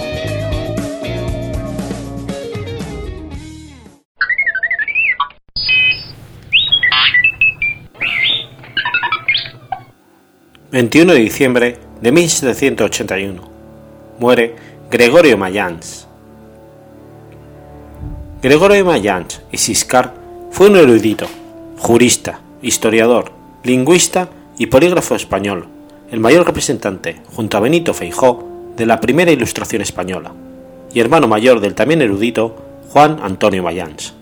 21 10.71 11.11
de 11.11 11.19
diciembre 11.19 11.77
de 12.01 12.13
1781. 12.13 13.41
Muere 14.19 14.55
Gregorio 14.89 15.37
Mayans. 15.37 16.07
Gregorio 18.41 18.85
Mayans 18.85 19.41
y 19.51 19.57
Siscar 19.57 20.13
fue 20.49 20.69
un 20.69 20.77
erudito, 20.77 21.27
jurista, 21.77 22.39
historiador, 22.61 23.33
lingüista 23.65 24.29
y 24.57 24.67
polígrafo 24.67 25.15
español, 25.15 25.67
el 26.09 26.21
mayor 26.21 26.47
representante, 26.47 27.21
junto 27.35 27.57
a 27.57 27.59
Benito 27.59 27.93
Feijó, 27.93 28.47
de 28.77 28.85
la 28.85 29.01
primera 29.01 29.31
Ilustración 29.31 29.81
española, 29.81 30.31
y 30.93 31.01
hermano 31.01 31.27
mayor 31.27 31.59
del 31.59 31.75
también 31.75 32.01
erudito 32.01 32.55
Juan 32.93 33.19
Antonio 33.21 33.61
Mayans. 33.61 34.13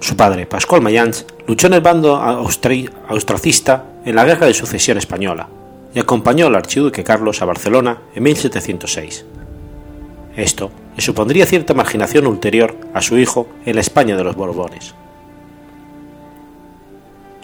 Su 0.00 0.16
padre, 0.16 0.46
Pascual 0.46 0.82
Mayans, 0.82 1.26
luchó 1.46 1.66
en 1.66 1.74
el 1.74 1.80
bando 1.80 2.16
austracista 2.16 3.84
en 4.04 4.14
la 4.14 4.24
Guerra 4.24 4.46
de 4.46 4.54
Sucesión 4.54 4.98
Española 4.98 5.48
y 5.94 5.98
acompañó 5.98 6.46
al 6.46 6.56
archiduque 6.56 7.04
Carlos 7.04 7.42
a 7.42 7.44
Barcelona 7.44 7.98
en 8.14 8.22
1706. 8.22 9.24
Esto 10.36 10.70
le 10.96 11.02
supondría 11.02 11.46
cierta 11.46 11.74
marginación 11.74 12.26
ulterior 12.26 12.76
a 12.94 13.02
su 13.02 13.18
hijo 13.18 13.48
en 13.66 13.74
la 13.74 13.80
España 13.82 14.16
de 14.16 14.24
los 14.24 14.36
Borbones. 14.36 14.94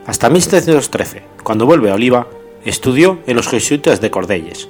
Hasta 0.06 0.30
1713, 0.30 1.22
cuando 1.42 1.66
vuelve 1.66 1.90
a 1.90 1.94
Oliva, 1.94 2.26
estudió 2.64 3.18
en 3.26 3.36
los 3.36 3.48
jesuitas 3.48 4.00
de 4.00 4.10
Cordelles, 4.10 4.68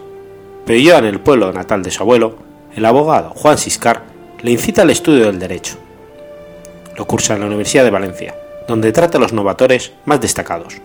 pero 0.67 0.79
ya 0.81 0.99
en 0.99 1.05
el 1.05 1.21
pueblo 1.21 1.53
natal 1.53 1.83
de 1.83 1.93
su 1.93 2.03
abuelo, 2.03 2.37
el 2.75 2.85
abogado 2.85 3.31
Juan 3.31 3.57
Siscar 3.57 4.03
le 4.43 4.51
incita 4.51 4.83
al 4.83 4.91
estudio 4.91 5.27
del 5.27 5.39
derecho 5.39 5.79
lo 6.99 7.07
cursa 7.07 7.35
en 7.35 7.41
la 7.41 7.47
Universidad 7.47 7.85
de 7.85 7.91
Valencia, 7.91 8.35
donde 8.69 8.93
trata 8.93 9.17
a 9.17 9.21
los 9.21 9.33
novatores 9.33 9.93
más 10.05 10.21
destacados, 10.21 10.77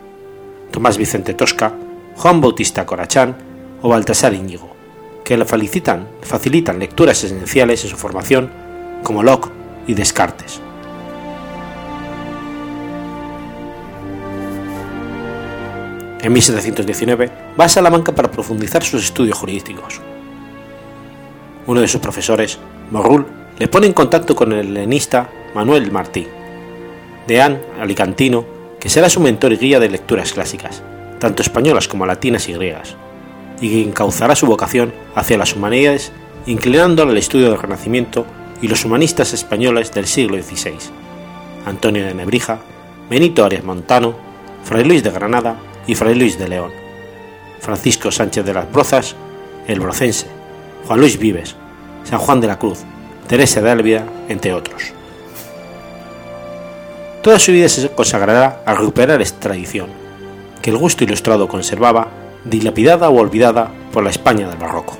Tomás 0.71 0.97
Vicente 0.97 1.33
Tosca, 1.33 1.73
Juan 2.15 2.39
Bautista 2.39 2.85
Corachán 2.85 3.35
o 3.81 3.89
Baltasar 3.89 4.33
Íñigo, 4.33 4.73
que 5.25 5.37
le 5.37 5.43
facilitan, 5.43 6.07
facilitan 6.21 6.79
lecturas 6.79 7.21
esenciales 7.23 7.83
en 7.83 7.89
su 7.89 7.97
formación, 7.97 8.49
como 9.03 9.21
Locke 9.21 9.49
y 9.85 9.93
Descartes. 9.93 10.61
En 16.21 16.31
1719 16.31 17.31
va 17.59 17.65
a 17.65 17.69
Salamanca 17.69 18.15
para 18.15 18.31
profundizar 18.31 18.81
sus 18.81 19.03
estudios 19.03 19.37
jurídicos. 19.37 19.99
Uno 21.67 21.81
de 21.81 21.87
sus 21.89 21.99
profesores, 21.99 22.57
Morrul, 22.91 23.25
le 23.59 23.67
pone 23.67 23.87
en 23.87 23.93
contacto 23.93 24.33
con 24.33 24.53
el 24.53 24.67
helenista 24.67 25.29
Manuel 25.53 25.91
Martí, 25.91 26.25
deán 27.27 27.61
alicantino, 27.79 28.45
que 28.79 28.89
será 28.89 29.09
su 29.09 29.19
mentor 29.19 29.53
y 29.53 29.57
guía 29.57 29.79
de 29.79 29.89
lecturas 29.89 30.33
clásicas, 30.33 30.83
tanto 31.19 31.41
españolas 31.41 31.87
como 31.87 32.05
latinas 32.05 32.49
y 32.49 32.53
griegas, 32.53 32.95
y 33.61 33.69
que 33.69 33.81
encauzará 33.81 34.35
su 34.35 34.45
vocación 34.45 34.93
hacia 35.15 35.37
las 35.37 35.55
humanidades 35.55 36.11
inclinándola 36.45 37.11
al 37.11 37.17
estudio 37.17 37.49
del 37.49 37.59
Renacimiento 37.59 38.25
y 38.61 38.67
los 38.67 38.83
humanistas 38.85 39.33
españoles 39.33 39.93
del 39.93 40.05
siglo 40.07 40.41
XVI, 40.41 40.75
Antonio 41.65 42.05
de 42.05 42.13
Nebrija, 42.13 42.59
Benito 43.09 43.45
Arias 43.45 43.63
Montano, 43.63 44.15
Fray 44.63 44.83
Luis 44.83 45.03
de 45.03 45.11
Granada 45.11 45.57
y 45.87 45.95
Fray 45.95 46.15
Luis 46.15 46.37
de 46.37 46.47
León, 46.47 46.71
Francisco 47.59 48.11
Sánchez 48.11 48.45
de 48.45 48.53
las 48.53 48.71
Brozas, 48.71 49.15
el 49.67 49.79
Brocense, 49.79 50.27
Juan 50.87 50.99
Luis 50.99 51.17
Vives, 51.17 51.55
San 52.03 52.19
Juan 52.19 52.41
de 52.41 52.47
la 52.47 52.59
Cruz, 52.59 52.79
Teresa 53.27 53.61
de 53.61 53.71
Ávila, 53.71 54.03
entre 54.27 54.53
otros. 54.53 54.93
Toda 57.23 57.39
su 57.39 57.53
vida 57.53 57.69
se 57.69 57.87
consagrará 57.87 58.63
a 58.65 58.75
recuperar 58.75 59.21
esta 59.21 59.39
tradición, 59.39 59.87
que 60.61 60.71
el 60.71 60.77
gusto 60.77 61.05
ilustrado 61.05 61.47
conservaba, 61.47 62.09
dilapidada 62.43 63.07
o 63.07 63.17
olvidada 63.17 63.71
por 63.93 64.03
la 64.03 64.09
España 64.09 64.49
del 64.49 64.57
barroco. 64.57 64.97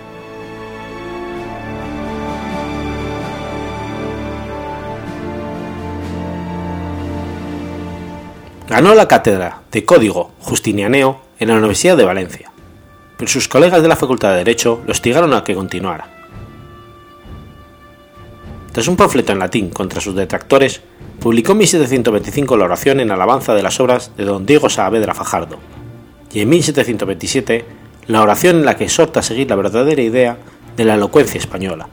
Ganó 8.69 8.95
la 8.95 9.09
cátedra 9.09 9.63
de 9.69 9.83
Código 9.83 10.31
Justinianeo 10.39 11.19
en 11.39 11.49
la 11.49 11.55
Universidad 11.55 11.97
de 11.97 12.05
Valencia, 12.05 12.53
pero 13.17 13.29
sus 13.29 13.49
colegas 13.49 13.81
de 13.81 13.89
la 13.89 13.97
Facultad 13.97 14.31
de 14.31 14.37
Derecho 14.37 14.81
lo 14.85 14.93
hostigaron 14.93 15.33
a 15.33 15.43
que 15.43 15.55
continuara. 15.55 16.12
Tras 18.73 18.87
un 18.87 18.95
panfleto 18.95 19.31
en 19.31 19.37
latín 19.37 19.69
contra 19.69 20.01
sus 20.01 20.15
detractores, 20.15 20.81
publicó 21.19 21.51
en 21.51 21.59
1725 21.59 22.57
la 22.57 22.65
oración 22.65 22.99
en 22.99 23.11
alabanza 23.11 23.53
de 23.53 23.61
las 23.61 23.79
obras 23.79 24.11
de 24.17 24.25
don 24.25 24.47
Diego 24.47 24.67
Saavedra 24.67 25.13
Fajardo, 25.13 25.59
y 26.33 26.39
en 26.39 26.49
1727 26.49 27.65
la 28.07 28.23
oración 28.23 28.57
en 28.57 28.65
la 28.65 28.75
que 28.75 28.85
exhorta 28.85 29.19
a 29.19 29.23
seguir 29.23 29.47
la 29.47 29.55
verdadera 29.55 30.01
idea 30.01 30.37
de 30.75 30.85
la 30.85 30.95
elocuencia 30.95 31.37
española, 31.37 31.87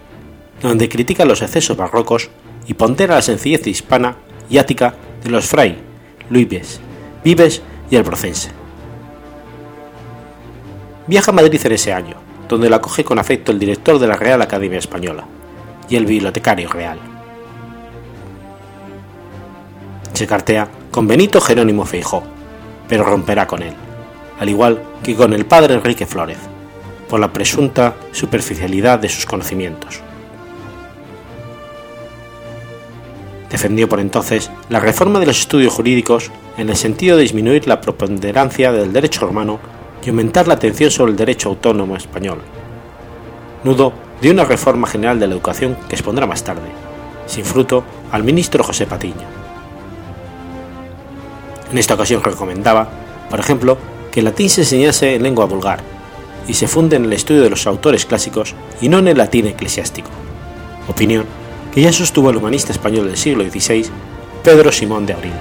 donde 0.62 0.88
critica 0.88 1.26
los 1.26 1.42
excesos 1.42 1.76
barrocos 1.76 2.30
y 2.66 2.72
pondera 2.72 3.16
la 3.16 3.22
sencillez 3.22 3.66
hispana 3.66 4.16
y 4.48 4.56
ática 4.56 4.94
de 5.22 5.30
los 5.30 5.44
fray, 5.44 5.76
Luis 6.30 6.80
Vives 7.22 7.60
y 7.90 7.96
el 7.96 8.04
Procense. 8.04 8.52
Viaja 11.06 11.30
a 11.30 11.34
Madrid 11.34 11.60
en 11.62 11.72
ese 11.72 11.92
año, 11.92 12.16
donde 12.48 12.70
la 12.70 12.76
acoge 12.76 13.04
con 13.04 13.18
afecto 13.18 13.52
el 13.52 13.58
director 13.58 13.98
de 13.98 14.06
la 14.06 14.16
Real 14.16 14.40
Academia 14.40 14.78
Española 14.78 15.26
y 15.90 15.96
el 15.96 16.06
bibliotecario 16.06 16.70
real. 16.70 16.98
Se 20.14 20.26
cartea 20.26 20.68
con 20.90 21.06
Benito 21.06 21.40
Jerónimo 21.40 21.84
Feijó, 21.84 22.22
pero 22.88 23.04
romperá 23.04 23.46
con 23.46 23.62
él, 23.62 23.74
al 24.38 24.48
igual 24.48 24.80
que 25.02 25.14
con 25.14 25.32
el 25.34 25.44
padre 25.44 25.74
Enrique 25.74 26.06
Flórez, 26.06 26.38
por 27.08 27.20
la 27.20 27.32
presunta 27.32 27.96
superficialidad 28.12 29.00
de 29.00 29.08
sus 29.08 29.26
conocimientos. 29.26 30.00
Defendió 33.50 33.88
por 33.88 33.98
entonces 33.98 34.50
la 34.68 34.78
reforma 34.78 35.18
de 35.18 35.26
los 35.26 35.40
estudios 35.40 35.72
jurídicos 35.72 36.30
en 36.56 36.68
el 36.68 36.76
sentido 36.76 37.16
de 37.16 37.22
disminuir 37.22 37.66
la 37.66 37.80
preponderancia 37.80 38.70
del 38.70 38.92
derecho 38.92 39.26
romano 39.26 39.58
y 40.04 40.10
aumentar 40.10 40.46
la 40.46 40.54
atención 40.54 40.90
sobre 40.90 41.10
el 41.12 41.16
derecho 41.16 41.48
autónomo 41.48 41.96
español, 41.96 42.38
nudo 43.64 43.92
de 44.20 44.30
una 44.30 44.44
reforma 44.44 44.86
general 44.86 45.18
de 45.18 45.26
la 45.26 45.34
educación 45.34 45.76
que 45.88 45.96
expondrá 45.96 46.26
más 46.26 46.44
tarde, 46.44 46.70
sin 47.26 47.44
fruto, 47.44 47.84
al 48.12 48.24
ministro 48.24 48.64
José 48.64 48.86
Patiño. 48.86 49.26
En 51.70 51.78
esta 51.78 51.94
ocasión 51.94 52.22
recomendaba, 52.22 52.88
por 53.30 53.40
ejemplo, 53.40 53.78
que 54.10 54.20
el 54.20 54.26
latín 54.26 54.50
se 54.50 54.62
enseñase 54.62 55.14
en 55.14 55.22
lengua 55.22 55.46
vulgar 55.46 55.80
y 56.48 56.54
se 56.54 56.66
funde 56.66 56.96
en 56.96 57.04
el 57.04 57.12
estudio 57.12 57.42
de 57.42 57.50
los 57.50 57.66
autores 57.66 58.06
clásicos 58.06 58.54
y 58.80 58.88
no 58.88 58.98
en 58.98 59.08
el 59.08 59.18
latín 59.18 59.46
eclesiástico, 59.46 60.10
opinión 60.88 61.24
que 61.72 61.82
ya 61.82 61.92
sostuvo 61.92 62.30
el 62.30 62.36
humanista 62.36 62.72
español 62.72 63.06
del 63.06 63.16
siglo 63.16 63.44
XVI, 63.48 63.86
Pedro 64.42 64.72
Simón 64.72 65.06
de 65.06 65.12
Abril. 65.12 65.32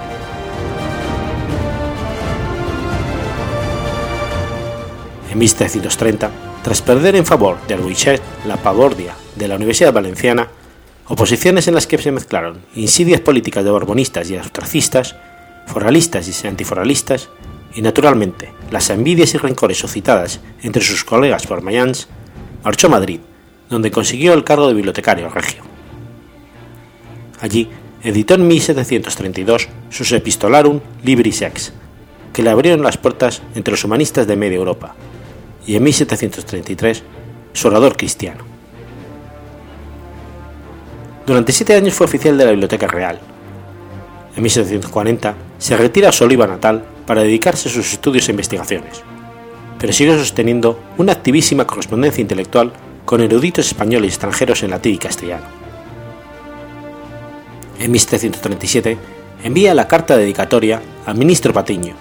En 5.31 5.37
1730, 5.37 6.29
tras 6.69 6.83
perder 6.83 7.15
en 7.15 7.25
favor 7.25 7.57
de 7.67 7.73
Albuichet 7.73 8.21
la 8.45 8.55
pavordia 8.55 9.15
de 9.35 9.47
la 9.47 9.55
Universidad 9.55 9.91
Valenciana, 9.91 10.49
oposiciones 11.07 11.67
en 11.67 11.73
las 11.73 11.87
que 11.87 11.97
se 11.97 12.11
mezclaron 12.11 12.59
insidias 12.75 13.21
políticas 13.21 13.63
de 13.63 13.71
borbonistas 13.71 14.29
y 14.29 14.37
austracistas, 14.37 15.15
foralistas 15.65 16.27
y 16.27 16.47
antiforalistas, 16.47 17.29
y 17.73 17.81
naturalmente 17.81 18.53
las 18.69 18.91
envidias 18.91 19.33
y 19.33 19.39
rencores 19.39 19.79
suscitadas 19.79 20.41
entre 20.61 20.83
sus 20.83 21.03
colegas 21.03 21.47
formayans, 21.47 22.07
marchó 22.63 22.85
a 22.85 22.91
Madrid, 22.91 23.21
donde 23.67 23.89
consiguió 23.89 24.33
el 24.33 24.43
cargo 24.43 24.67
de 24.67 24.75
bibliotecario 24.75 25.27
regio. 25.29 25.63
Allí 27.41 27.67
editó 28.03 28.35
en 28.35 28.47
1732 28.47 29.69
sus 29.89 30.11
Epistolarum 30.11 30.81
Libris 31.03 31.41
Ex, 31.41 31.73
que 32.31 32.43
le 32.43 32.51
abrieron 32.51 32.83
las 32.83 32.97
puertas 32.97 33.41
entre 33.55 33.71
los 33.71 33.83
humanistas 33.83 34.27
de 34.27 34.35
media 34.35 34.57
Europa, 34.57 34.95
y 35.65 35.75
en 35.75 35.83
1733 35.83 37.03
su 37.53 37.67
orador 37.67 37.97
cristiano. 37.97 38.43
Durante 41.25 41.51
siete 41.51 41.75
años 41.75 41.93
fue 41.93 42.05
oficial 42.05 42.37
de 42.37 42.45
la 42.45 42.51
Biblioteca 42.51 42.87
Real. 42.87 43.19
En 44.35 44.41
1740 44.41 45.35
se 45.57 45.77
retira 45.77 46.09
a 46.09 46.11
su 46.11 46.23
oliva 46.23 46.47
natal 46.47 46.83
para 47.05 47.21
dedicarse 47.21 47.69
a 47.69 47.71
sus 47.71 47.93
estudios 47.93 48.27
e 48.27 48.31
investigaciones, 48.31 49.03
pero 49.77 49.93
sigue 49.93 50.17
sosteniendo 50.17 50.79
una 50.97 51.13
activísima 51.13 51.67
correspondencia 51.67 52.21
intelectual 52.21 52.73
con 53.05 53.21
eruditos 53.21 53.67
españoles 53.67 54.07
y 54.07 54.13
extranjeros 54.13 54.63
en 54.63 54.71
latín 54.71 54.95
y 54.95 54.97
castellano. 54.97 55.45
En 57.79 57.91
1737 57.91 58.97
envía 59.43 59.73
la 59.73 59.87
carta 59.87 60.17
dedicatoria 60.17 60.81
al 61.05 61.15
ministro 61.15 61.53
Patiño, 61.53 61.95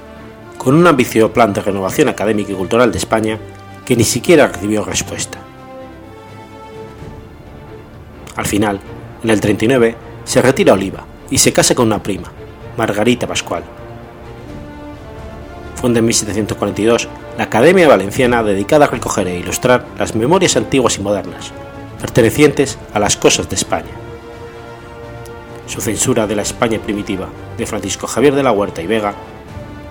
con 0.68 0.76
un 0.76 0.86
ambicioso 0.86 1.32
plan 1.32 1.54
de 1.54 1.62
renovación 1.62 2.10
académica 2.10 2.52
y 2.52 2.54
cultural 2.54 2.92
de 2.92 2.98
España 2.98 3.38
que 3.86 3.96
ni 3.96 4.04
siquiera 4.04 4.48
recibió 4.48 4.84
respuesta. 4.84 5.38
Al 8.36 8.44
final, 8.44 8.78
en 9.24 9.30
el 9.30 9.40
39, 9.40 9.96
se 10.24 10.42
retira 10.42 10.74
Oliva 10.74 11.06
y 11.30 11.38
se 11.38 11.54
casa 11.54 11.74
con 11.74 11.86
una 11.86 12.02
prima, 12.02 12.30
Margarita 12.76 13.26
Pascual. 13.26 13.62
Funda 15.74 16.00
en 16.00 16.04
1742 16.04 17.08
la 17.38 17.44
Academia 17.44 17.88
Valenciana 17.88 18.42
dedicada 18.42 18.84
a 18.84 18.90
recoger 18.90 19.26
e 19.26 19.38
ilustrar 19.38 19.86
las 19.98 20.14
memorias 20.14 20.58
antiguas 20.58 20.98
y 20.98 21.00
modernas, 21.00 21.50
pertenecientes 21.98 22.78
a 22.92 22.98
las 22.98 23.16
cosas 23.16 23.48
de 23.48 23.56
España. 23.56 23.96
Su 25.66 25.80
censura 25.80 26.26
de 26.26 26.36
la 26.36 26.42
España 26.42 26.78
primitiva 26.78 27.30
de 27.56 27.64
Francisco 27.64 28.06
Javier 28.06 28.34
de 28.34 28.42
la 28.42 28.52
Huerta 28.52 28.82
y 28.82 28.86
Vega, 28.86 29.14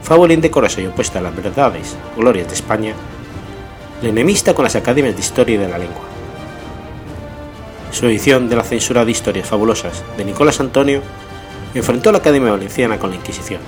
fábula 0.01 0.33
indecorosa 0.33 0.81
y 0.81 0.87
opuesta 0.87 1.19
a 1.19 1.21
las 1.21 1.35
verdades, 1.35 1.95
glorias 2.15 2.47
de 2.47 2.53
España, 2.53 2.93
la 4.01 4.09
enemista 4.09 4.53
con 4.53 4.63
las 4.63 4.75
academias 4.75 5.15
de 5.15 5.21
historia 5.21 5.55
y 5.55 5.57
de 5.57 5.67
la 5.67 5.77
lengua. 5.77 6.03
Su 7.91 8.05
edición 8.05 8.49
de 8.49 8.55
la 8.55 8.63
censura 8.63 9.05
de 9.05 9.11
historias 9.11 9.47
fabulosas 9.47 10.03
de 10.17 10.25
Nicolás 10.25 10.59
Antonio 10.59 11.01
enfrentó 11.73 12.09
a 12.09 12.11
la 12.13 12.19
Academia 12.19 12.51
Valenciana 12.51 12.99
con 12.99 13.09
la 13.09 13.15
Inquisición. 13.15 13.61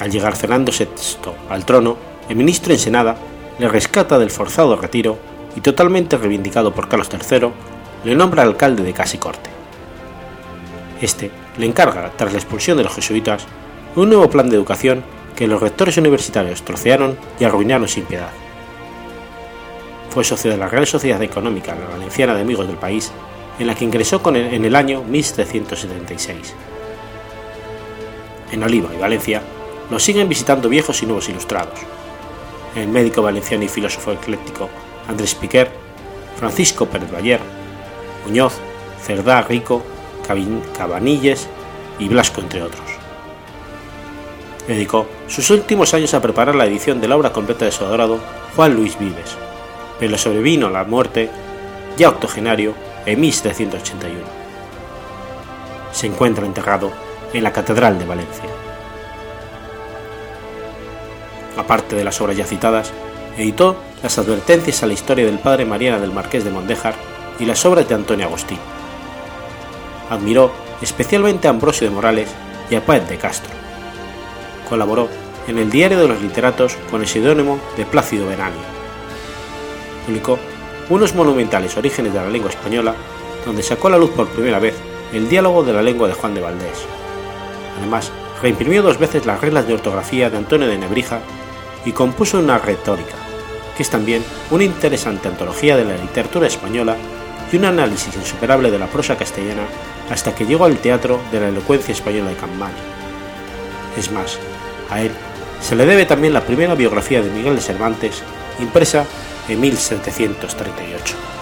Al 0.00 0.10
llegar 0.10 0.34
Fernando 0.36 0.72
VI 0.76 0.88
al 1.48 1.64
trono, 1.64 1.96
el 2.28 2.36
ministro 2.36 2.72
Ensenada 2.72 3.16
le 3.58 3.68
rescata 3.68 4.18
del 4.18 4.30
forzado 4.30 4.74
retiro 4.76 5.18
y 5.54 5.60
totalmente 5.60 6.16
reivindicado 6.16 6.74
por 6.74 6.88
Carlos 6.88 7.08
III, 7.12 7.50
le 8.04 8.14
nombra 8.14 8.42
alcalde 8.42 8.82
de 8.82 8.92
Casi 8.92 9.18
Corte. 9.18 9.61
Este 11.02 11.32
le 11.58 11.66
encarga, 11.66 12.12
tras 12.16 12.32
la 12.32 12.38
expulsión 12.38 12.78
de 12.78 12.84
los 12.84 12.94
jesuitas, 12.94 13.44
un 13.96 14.08
nuevo 14.08 14.30
plan 14.30 14.48
de 14.48 14.56
educación 14.56 15.02
que 15.34 15.48
los 15.48 15.60
rectores 15.60 15.96
universitarios 15.96 16.62
trocearon 16.62 17.18
y 17.40 17.44
arruinaron 17.44 17.88
sin 17.88 18.04
piedad. 18.04 18.30
Fue 20.10 20.22
socio 20.22 20.52
de 20.52 20.56
la 20.56 20.68
Real 20.68 20.86
Sociedad 20.86 21.20
Económica 21.20 21.74
la 21.74 21.88
Valenciana 21.88 22.34
de 22.34 22.42
Amigos 22.42 22.68
del 22.68 22.76
País, 22.76 23.10
en 23.58 23.66
la 23.66 23.74
que 23.74 23.84
ingresó 23.84 24.22
en 24.26 24.64
el 24.64 24.76
año 24.76 25.02
1776. 25.02 26.54
En 28.52 28.62
Oliva 28.62 28.90
y 28.94 28.98
Valencia 28.98 29.42
lo 29.90 29.98
siguen 29.98 30.28
visitando 30.28 30.68
viejos 30.68 31.02
y 31.02 31.06
nuevos 31.06 31.28
ilustrados. 31.28 31.80
El 32.76 32.88
médico 32.88 33.22
valenciano 33.22 33.64
y 33.64 33.68
filósofo 33.68 34.12
ecléctico 34.12 34.70
Andrés 35.08 35.34
Piquer, 35.34 35.68
Francisco 36.36 36.86
Pérez 36.86 37.10
Bayer, 37.10 37.40
Muñoz, 38.24 38.54
Cerdá 39.02 39.42
Rico, 39.42 39.82
Cabanilles 40.22 41.48
y 41.98 42.08
Blasco, 42.08 42.40
entre 42.40 42.62
otros 42.62 43.02
dedicó 44.66 45.06
sus 45.28 45.50
últimos 45.50 45.94
años 45.94 46.14
a 46.14 46.22
preparar 46.22 46.54
la 46.54 46.66
edición 46.66 47.00
de 47.00 47.08
la 47.08 47.16
obra 47.16 47.32
completa 47.32 47.64
de 47.64 47.72
su 47.72 47.84
adorado 47.84 48.18
Juan 48.54 48.74
Luis 48.74 48.98
Vives, 48.98 49.36
pero 49.98 50.16
sobrevino 50.18 50.70
la 50.70 50.84
muerte, 50.84 51.30
ya 51.96 52.08
octogenario, 52.08 52.74
en 53.06 53.20
1781. 53.20 54.20
Se 55.92 56.06
encuentra 56.06 56.46
enterrado 56.46 56.92
en 57.32 57.42
la 57.42 57.52
Catedral 57.52 57.98
de 57.98 58.04
Valencia. 58.04 58.44
Aparte 61.56 61.96
de 61.96 62.04
las 62.04 62.20
obras 62.20 62.36
ya 62.36 62.46
citadas, 62.46 62.92
editó 63.36 63.76
las 64.02 64.18
advertencias 64.18 64.82
a 64.82 64.86
la 64.86 64.94
historia 64.94 65.26
del 65.26 65.38
padre 65.38 65.64
Mariana 65.64 65.98
del 65.98 66.12
Marqués 66.12 66.44
de 66.44 66.50
Mondéjar 66.50 66.94
y 67.38 67.44
las 67.44 67.64
obras 67.66 67.88
de 67.88 67.94
Antonio 67.94 68.26
Agustín. 68.26 68.58
Admiró 70.12 70.52
especialmente 70.82 71.48
a 71.48 71.50
Ambrosio 71.50 71.88
de 71.88 71.94
Morales 71.94 72.28
y 72.70 72.74
a 72.74 72.84
Páez 72.84 73.08
de 73.08 73.16
Castro 73.16 73.62
colaboró 74.72 75.06
en 75.48 75.58
el 75.58 75.70
Diario 75.70 76.00
de 76.00 76.08
los 76.08 76.22
Literatos 76.22 76.78
con 76.90 77.02
el 77.02 77.06
seudónimo 77.06 77.58
de 77.76 77.84
Plácido 77.84 78.26
Venanio. 78.26 78.62
Publicó 80.06 80.38
unos 80.88 81.14
monumentales 81.14 81.76
orígenes 81.76 82.14
de 82.14 82.20
la 82.20 82.30
lengua 82.30 82.48
española, 82.48 82.94
donde 83.44 83.62
sacó 83.62 83.88
a 83.88 83.90
la 83.90 83.98
luz 83.98 84.12
por 84.12 84.28
primera 84.28 84.58
vez 84.58 84.74
el 85.12 85.28
diálogo 85.28 85.62
de 85.62 85.74
la 85.74 85.82
lengua 85.82 86.08
de 86.08 86.14
Juan 86.14 86.34
de 86.34 86.40
Valdés. 86.40 86.86
Además, 87.78 88.10
reimprimió 88.40 88.82
dos 88.82 88.98
veces 88.98 89.26
las 89.26 89.42
reglas 89.42 89.66
de 89.66 89.74
ortografía 89.74 90.30
de 90.30 90.38
Antonio 90.38 90.66
de 90.66 90.78
Nebrija 90.78 91.20
y 91.84 91.92
compuso 91.92 92.38
una 92.38 92.56
retórica, 92.56 93.16
que 93.76 93.82
es 93.82 93.90
también 93.90 94.24
una 94.50 94.64
interesante 94.64 95.28
antología 95.28 95.76
de 95.76 95.84
la 95.84 95.98
literatura 95.98 96.46
española 96.46 96.96
y 97.52 97.56
un 97.58 97.66
análisis 97.66 98.16
insuperable 98.16 98.70
de 98.70 98.78
la 98.78 98.86
prosa 98.86 99.18
castellana 99.18 99.64
hasta 100.10 100.34
que 100.34 100.46
llegó 100.46 100.64
al 100.64 100.78
teatro 100.78 101.20
de 101.30 101.40
la 101.40 101.48
elocuencia 101.48 101.92
española 101.92 102.30
de 102.30 102.36
Campana. 102.36 102.74
Es 103.96 104.10
más, 104.10 104.38
a 104.90 105.00
él 105.00 105.12
se 105.60 105.76
le 105.76 105.86
debe 105.86 106.04
también 106.06 106.34
la 106.34 106.44
primera 106.44 106.74
biografía 106.74 107.22
de 107.22 107.30
Miguel 107.30 107.56
de 107.56 107.62
Cervantes, 107.62 108.22
impresa 108.58 109.04
en 109.48 109.60
1738. 109.60 111.41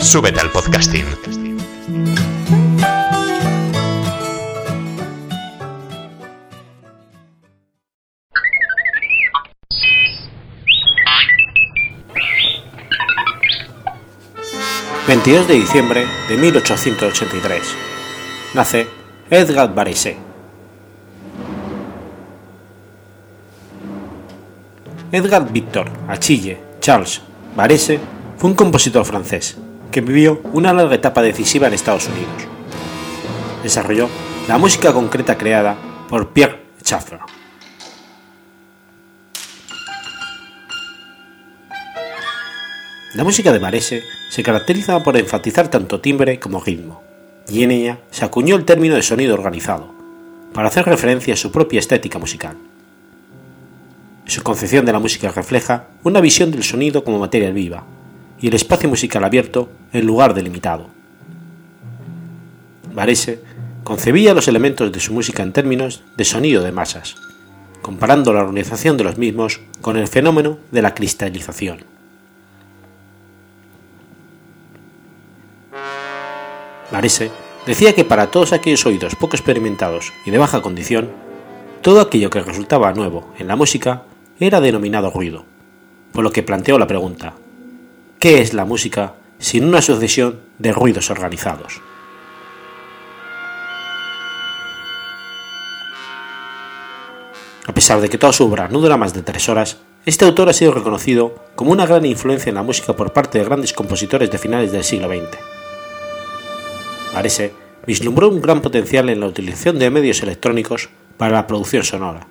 Súbete 0.00 0.40
al 0.40 0.50
podcasting. 0.50 1.04
...22 15.06 15.46
de 15.46 15.54
diciembre 15.54 16.06
de 16.28 16.36
1883... 16.36 17.62
...nace 18.54 18.86
Edgar 19.28 19.74
Varese. 19.74 20.16
Edgar 25.12 25.52
Victor 25.52 25.90
Achille 26.08 26.58
Charles 26.80 27.20
Varese 27.56 28.00
fue 28.38 28.50
un 28.50 28.56
compositor 28.56 29.04
francés, 29.04 29.58
que 29.90 30.00
vivió 30.00 30.40
una 30.52 30.72
larga 30.72 30.94
etapa 30.94 31.22
decisiva 31.22 31.66
en 31.66 31.74
Estados 31.74 32.08
Unidos. 32.08 32.48
Desarrolló 33.62 34.08
la 34.48 34.58
música 34.58 34.92
concreta 34.92 35.36
creada 35.36 35.76
por 36.08 36.30
Pierre 36.30 36.60
Schaeffer. 36.82 37.20
La 43.14 43.24
música 43.24 43.52
de 43.52 43.58
Varese 43.58 44.04
se 44.30 44.42
caracteriza 44.44 45.02
por 45.02 45.16
enfatizar 45.16 45.68
tanto 45.68 46.00
timbre 46.00 46.38
como 46.38 46.60
ritmo, 46.60 47.02
y 47.48 47.64
en 47.64 47.72
ella 47.72 47.98
se 48.12 48.24
acuñó 48.24 48.54
el 48.54 48.64
término 48.64 48.94
de 48.94 49.02
sonido 49.02 49.34
organizado, 49.34 49.92
para 50.52 50.68
hacer 50.68 50.86
referencia 50.86 51.34
a 51.34 51.36
su 51.36 51.50
propia 51.50 51.80
estética 51.80 52.20
musical. 52.20 52.56
Su 54.26 54.44
concepción 54.44 54.86
de 54.86 54.92
la 54.92 55.00
música 55.00 55.32
refleja 55.32 55.88
una 56.04 56.20
visión 56.20 56.52
del 56.52 56.62
sonido 56.62 57.02
como 57.02 57.18
materia 57.18 57.50
viva, 57.50 57.84
y 58.40 58.48
el 58.48 58.54
espacio 58.54 58.88
musical 58.88 59.24
abierto 59.24 59.70
en 59.92 60.06
lugar 60.06 60.34
delimitado. 60.34 60.88
Varese 62.92 63.40
concebía 63.84 64.34
los 64.34 64.48
elementos 64.48 64.90
de 64.92 65.00
su 65.00 65.12
música 65.12 65.42
en 65.42 65.52
términos 65.52 66.02
de 66.16 66.24
sonido 66.24 66.62
de 66.62 66.72
masas, 66.72 67.16
comparando 67.82 68.32
la 68.32 68.40
organización 68.40 68.96
de 68.96 69.04
los 69.04 69.18
mismos 69.18 69.60
con 69.80 69.96
el 69.96 70.08
fenómeno 70.08 70.58
de 70.70 70.82
la 70.82 70.94
cristalización. 70.94 71.84
Varese 76.90 77.30
decía 77.66 77.94
que 77.94 78.04
para 78.04 78.30
todos 78.30 78.52
aquellos 78.52 78.84
oídos 78.86 79.14
poco 79.14 79.36
experimentados 79.36 80.12
y 80.26 80.30
de 80.30 80.38
baja 80.38 80.60
condición, 80.60 81.10
todo 81.82 82.00
aquello 82.00 82.30
que 82.30 82.40
resultaba 82.40 82.92
nuevo 82.92 83.32
en 83.38 83.48
la 83.48 83.56
música 83.56 84.02
era 84.38 84.60
denominado 84.60 85.10
ruido, 85.10 85.44
por 86.12 86.24
lo 86.24 86.32
que 86.32 86.42
planteó 86.42 86.78
la 86.78 86.86
pregunta, 86.86 87.34
¿Qué 88.20 88.42
es 88.42 88.52
la 88.52 88.66
música 88.66 89.14
sin 89.38 89.64
una 89.64 89.80
sucesión 89.80 90.40
de 90.58 90.72
ruidos 90.72 91.08
organizados? 91.08 91.80
A 97.66 97.72
pesar 97.72 98.02
de 98.02 98.10
que 98.10 98.18
toda 98.18 98.34
su 98.34 98.44
obra 98.44 98.68
no 98.68 98.80
dura 98.80 98.98
más 98.98 99.14
de 99.14 99.22
tres 99.22 99.48
horas, 99.48 99.78
este 100.04 100.26
autor 100.26 100.50
ha 100.50 100.52
sido 100.52 100.74
reconocido 100.74 101.34
como 101.54 101.72
una 101.72 101.86
gran 101.86 102.04
influencia 102.04 102.50
en 102.50 102.56
la 102.56 102.62
música 102.62 102.94
por 102.94 103.14
parte 103.14 103.38
de 103.38 103.44
grandes 103.46 103.72
compositores 103.72 104.30
de 104.30 104.36
finales 104.36 104.70
del 104.70 104.84
siglo 104.84 105.08
XX. 105.08 105.38
Parece 107.14 107.54
vislumbró 107.86 108.28
un 108.28 108.42
gran 108.42 108.60
potencial 108.60 109.08
en 109.08 109.20
la 109.20 109.28
utilización 109.28 109.78
de 109.78 109.88
medios 109.88 110.22
electrónicos 110.22 110.90
para 111.16 111.36
la 111.36 111.46
producción 111.46 111.84
sonora, 111.84 112.26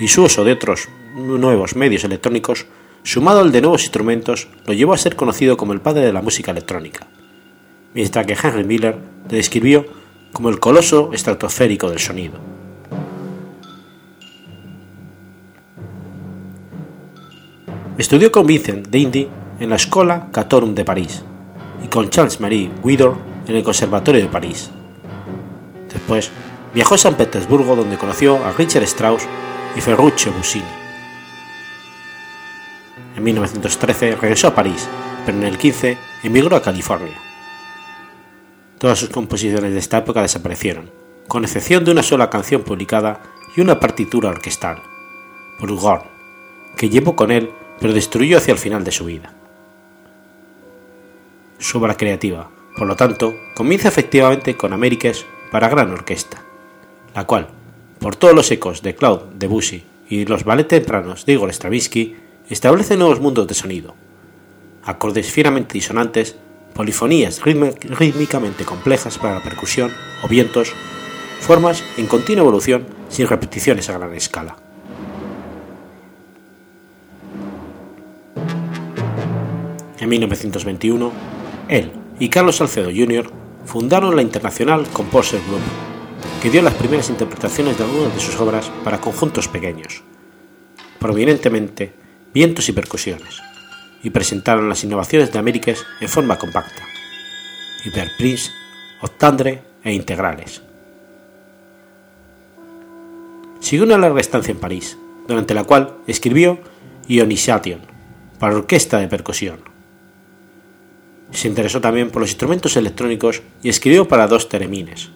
y 0.00 0.08
su 0.08 0.24
uso 0.24 0.42
de 0.42 0.50
otros 0.50 0.88
nuevos 1.14 1.76
medios 1.76 2.02
electrónicos 2.02 2.66
sumado 3.06 3.38
al 3.38 3.52
de 3.52 3.60
nuevos 3.60 3.82
instrumentos, 3.82 4.48
lo 4.66 4.74
llevó 4.74 4.92
a 4.92 4.98
ser 4.98 5.14
conocido 5.14 5.56
como 5.56 5.72
el 5.72 5.80
padre 5.80 6.04
de 6.04 6.12
la 6.12 6.22
música 6.22 6.50
electrónica, 6.50 7.06
mientras 7.94 8.26
que 8.26 8.36
Henry 8.42 8.64
Miller 8.64 8.96
le 9.30 9.36
describió 9.36 9.86
como 10.32 10.48
el 10.48 10.58
coloso 10.58 11.10
estratosférico 11.12 11.88
del 11.88 12.00
sonido. 12.00 12.34
Estudió 17.96 18.32
con 18.32 18.44
Vincent 18.44 18.88
d'Indy 18.88 19.28
en 19.60 19.70
la 19.70 19.76
Escola 19.76 20.28
Catorum 20.32 20.74
de 20.74 20.84
París 20.84 21.22
y 21.84 21.86
con 21.86 22.10
Charles-Marie 22.10 22.72
Widor 22.82 23.16
en 23.46 23.54
el 23.54 23.62
Conservatorio 23.62 24.20
de 24.20 24.28
París. 24.28 24.68
Después 25.92 26.32
viajó 26.74 26.96
a 26.96 26.98
San 26.98 27.14
Petersburgo 27.14 27.76
donde 27.76 27.98
conoció 27.98 28.44
a 28.44 28.50
Richard 28.50 28.82
Strauss 28.82 29.22
y 29.76 29.80
Ferruccio 29.80 30.32
Busini. 30.32 30.85
En 33.16 33.22
1913 33.22 34.16
regresó 34.16 34.48
a 34.48 34.54
París, 34.54 34.88
pero 35.24 35.38
en 35.38 35.44
el 35.44 35.58
15 35.58 35.98
emigró 36.22 36.56
a 36.56 36.62
California. 36.62 37.16
Todas 38.78 38.98
sus 38.98 39.08
composiciones 39.08 39.72
de 39.72 39.78
esta 39.78 39.98
época 39.98 40.22
desaparecieron, 40.22 40.90
con 41.28 41.44
excepción 41.44 41.84
de 41.84 41.92
una 41.92 42.02
sola 42.02 42.30
canción 42.30 42.62
publicada 42.62 43.20
y 43.56 43.60
una 43.60 43.80
partitura 43.80 44.28
orquestal, 44.28 44.82
Gorn, 45.60 46.02
que 46.76 46.90
llevó 46.90 47.16
con 47.16 47.30
él 47.30 47.50
pero 47.80 47.92
destruyó 47.92 48.38
hacia 48.38 48.52
el 48.52 48.58
final 48.58 48.84
de 48.84 48.92
su 48.92 49.04
vida. 49.04 49.32
Su 51.58 51.78
obra 51.78 51.96
creativa, 51.96 52.50
por 52.76 52.86
lo 52.86 52.96
tanto, 52.96 53.34
comienza 53.54 53.88
efectivamente 53.88 54.56
con 54.56 54.72
Américas 54.72 55.24
para 55.50 55.68
gran 55.68 55.90
orquesta, 55.90 56.42
la 57.14 57.24
cual, 57.24 57.48
por 57.98 58.16
todos 58.16 58.34
los 58.34 58.50
ecos 58.50 58.82
de 58.82 58.94
Claude 58.94 59.24
Debussy 59.34 59.84
y 60.08 60.26
los 60.26 60.44
ballet 60.44 60.68
tempranos 60.68 61.26
de 61.26 61.32
Igor 61.32 61.52
Stravinsky, 61.52 62.16
establece 62.48 62.96
nuevos 62.96 63.20
mundos 63.20 63.46
de 63.46 63.54
sonido, 63.54 63.94
acordes 64.84 65.30
fieramente 65.30 65.74
disonantes, 65.74 66.36
polifonías 66.74 67.42
rítmicamente 67.42 68.64
complejas 68.64 69.18
para 69.18 69.34
la 69.34 69.42
percusión 69.42 69.90
o 70.22 70.28
vientos, 70.28 70.72
formas 71.40 71.82
en 71.96 72.06
continua 72.06 72.42
evolución 72.42 72.86
sin 73.08 73.26
repeticiones 73.26 73.88
a 73.88 73.98
gran 73.98 74.14
escala. 74.14 74.56
En 79.98 80.08
1921, 80.08 81.12
él 81.68 81.90
y 82.20 82.28
Carlos 82.28 82.56
Salcedo 82.56 82.90
Jr. 82.94 83.30
fundaron 83.64 84.14
la 84.14 84.22
Internacional 84.22 84.86
Composer 84.92 85.40
Group, 85.48 85.60
que 86.42 86.50
dio 86.50 86.62
las 86.62 86.74
primeras 86.74 87.08
interpretaciones 87.10 87.76
de 87.78 87.84
algunas 87.84 88.14
de 88.14 88.20
sus 88.20 88.38
obras 88.38 88.70
para 88.84 89.00
conjuntos 89.00 89.48
pequeños, 89.48 90.02
prominentemente 91.00 92.05
vientos 92.36 92.68
y 92.68 92.72
percusiones, 92.72 93.40
y 94.02 94.10
presentaron 94.10 94.68
las 94.68 94.84
innovaciones 94.84 95.32
de 95.32 95.38
Américas 95.38 95.86
en 96.02 96.08
forma 96.10 96.36
compacta, 96.36 96.82
hyperprints, 97.82 98.52
octandre 99.00 99.62
e 99.82 99.94
integrales. 99.94 100.60
Siguió 103.60 103.86
una 103.86 103.96
larga 103.96 104.20
estancia 104.20 104.52
en 104.52 104.60
París, 104.60 104.98
durante 105.26 105.54
la 105.54 105.64
cual 105.64 105.94
escribió 106.06 106.60
Ionisation 107.08 107.80
para 108.38 108.56
orquesta 108.56 108.98
de 108.98 109.08
percusión 109.08 109.74
se 111.32 111.48
interesó 111.48 111.80
también 111.80 112.10
por 112.10 112.20
los 112.20 112.30
instrumentos 112.30 112.76
electrónicos 112.76 113.42
y 113.62 113.70
escribió 113.70 114.06
para 114.06 114.28
dos 114.28 114.50
teremines, 114.50 115.08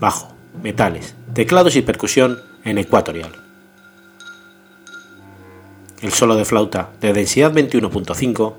bajo, 0.00 0.34
metales, 0.62 1.14
teclados 1.34 1.76
y 1.76 1.82
percusión 1.82 2.38
en 2.64 2.78
ecuatorial. 2.78 3.45
El 6.02 6.12
solo 6.12 6.36
de 6.36 6.44
flauta 6.44 6.90
de 7.00 7.12
densidad 7.12 7.52
21.5 7.52 8.54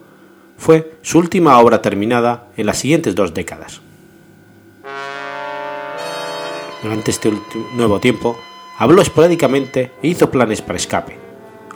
fue 0.58 0.98
su 1.02 1.20
última 1.20 1.60
obra 1.60 1.82
terminada 1.82 2.48
en 2.58 2.66
las 2.66 2.80
siguientes 2.80 3.16
dos 3.16 3.34
décadas. 3.34 3.82
Durante 6.82 7.12
este 7.12 7.32
nuevo 7.76 8.00
tiempo, 8.00 8.38
habló 8.78 9.02
esporádicamente 9.02 9.92
e 10.02 10.08
hizo 10.08 10.32
planes 10.32 10.62
para 10.62 10.78
escape, 10.78 11.18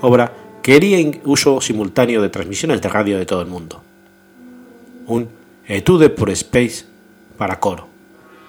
obra 0.02 0.34
que 0.62 0.76
haría 0.76 1.12
uso 1.26 1.60
simultáneo 1.62 2.22
de 2.22 2.30
transmisiones 2.30 2.82
de 2.82 2.90
radio 2.90 3.18
de 3.18 3.26
todo 3.26 3.42
el 3.42 3.48
mundo 3.48 3.84
un 5.12 5.30
Etude 5.68 6.10
pour 6.10 6.30
Space 6.32 6.86
para 7.38 7.60
coro, 7.60 7.88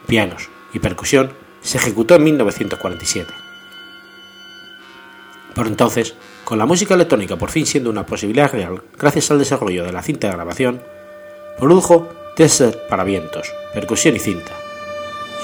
pianos 0.06 0.48
y 0.72 0.78
percusión 0.78 1.32
se 1.60 1.78
ejecutó 1.78 2.14
en 2.14 2.24
1947. 2.24 3.32
Por 5.54 5.66
entonces, 5.66 6.14
con 6.44 6.58
la 6.58 6.66
música 6.66 6.94
electrónica 6.94 7.36
por 7.36 7.50
fin 7.50 7.66
siendo 7.66 7.90
una 7.90 8.06
posibilidad 8.06 8.50
real 8.50 8.82
gracias 8.98 9.30
al 9.30 9.38
desarrollo 9.38 9.84
de 9.84 9.92
la 9.92 10.02
cinta 10.02 10.28
de 10.28 10.34
grabación, 10.34 10.82
produjo 11.58 12.08
Desert 12.36 12.88
para 12.88 13.04
vientos, 13.04 13.52
percusión 13.74 14.16
y 14.16 14.18
cinta, 14.18 14.52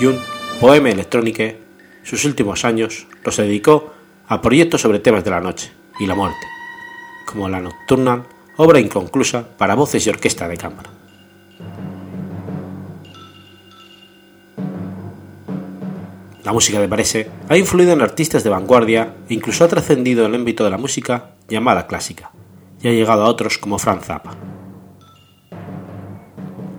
y 0.01 0.07
un 0.07 0.19
poema 0.61 0.91
electrónico. 0.91 1.45
Sus 2.03 2.25
últimos 2.25 2.65
años 2.65 3.07
los 3.23 3.37
dedicó 3.37 3.93
a 4.27 4.41
proyectos 4.41 4.81
sobre 4.81 4.99
temas 4.99 5.25
de 5.25 5.31
la 5.31 5.41
noche 5.41 5.71
y 6.01 6.07
la 6.07 6.15
muerte, 6.15 6.47
como 7.27 7.49
la 7.49 7.61
Nocturnal, 7.61 8.25
obra 8.57 8.81
inconclusa 8.81 9.57
para 9.57 9.75
voces 9.75 10.07
y 10.07 10.11
orquesta 10.11 10.49
de 10.49 10.57
cámara. 10.57 10.91
La 16.45 16.53
música 16.53 16.81
de 16.81 16.89
Parese 16.89 17.31
ha 17.49 17.57
influido 17.57 17.93
en 17.93 18.01
artistas 18.01 18.45
de 18.45 18.51
vanguardia 18.51 19.17
e 19.29 19.35
incluso 19.35 19.65
ha 19.65 19.69
trascendido 19.69 20.25
en 20.25 20.35
el 20.35 20.41
ámbito 20.41 20.65
de 20.65 20.71
la 20.71 20.79
música 20.79 21.35
llamada 21.49 21.87
clásica 21.87 22.31
y 22.81 22.89
ha 22.89 22.93
llegado 22.93 23.25
a 23.25 23.29
otros 23.29 23.59
como 23.59 23.79
Franz 23.79 24.05
Zappa. 24.05 24.37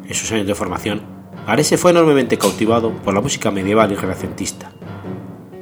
En 0.08 0.14
sus 0.16 0.32
años 0.32 0.48
de 0.48 0.56
formación, 0.56 1.02
Parese 1.46 1.78
fue 1.78 1.92
enormemente 1.92 2.38
cautivado 2.38 2.94
por 2.94 3.14
la 3.14 3.22
música 3.22 3.52
medieval 3.52 3.92
y 3.92 3.96
renacentista, 3.96 4.72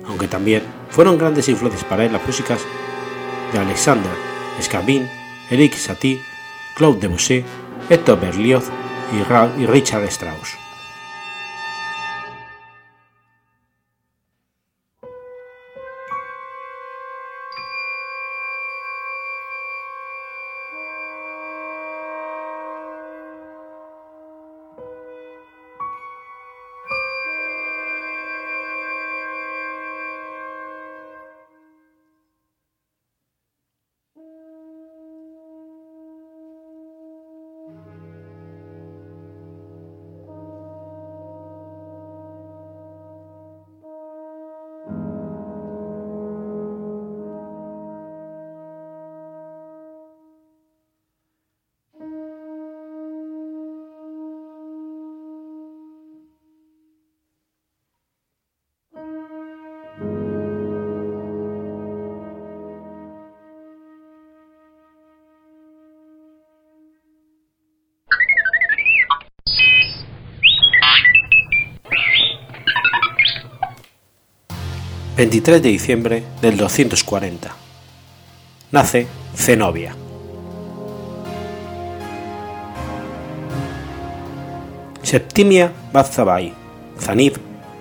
aunque 0.05 0.27
también 0.27 0.63
fueron 0.89 1.17
grandes 1.17 1.49
influencias 1.49 1.83
para 1.83 2.05
él 2.05 2.13
las 2.13 2.25
músicas 2.25 2.61
de 3.51 3.59
Alexander 3.59 4.11
Scriabin, 4.61 5.07
Eric 5.49 5.73
Satie, 5.75 6.21
Claude 6.75 6.99
Debussy, 6.99 7.43
Hector 7.89 8.19
Berlioz 8.19 8.69
y 9.13 9.65
Richard 9.65 10.03
Strauss. 10.05 10.66
23 75.17 75.63
de 75.63 75.69
diciembre 75.69 76.23
del 76.43 76.57
240. 76.57 77.49
Nace 78.71 79.07
Zenobia. 79.35 79.95
Septimia 85.01 85.73
Bazzabai, 85.91 86.53
Zanib, 87.01 87.33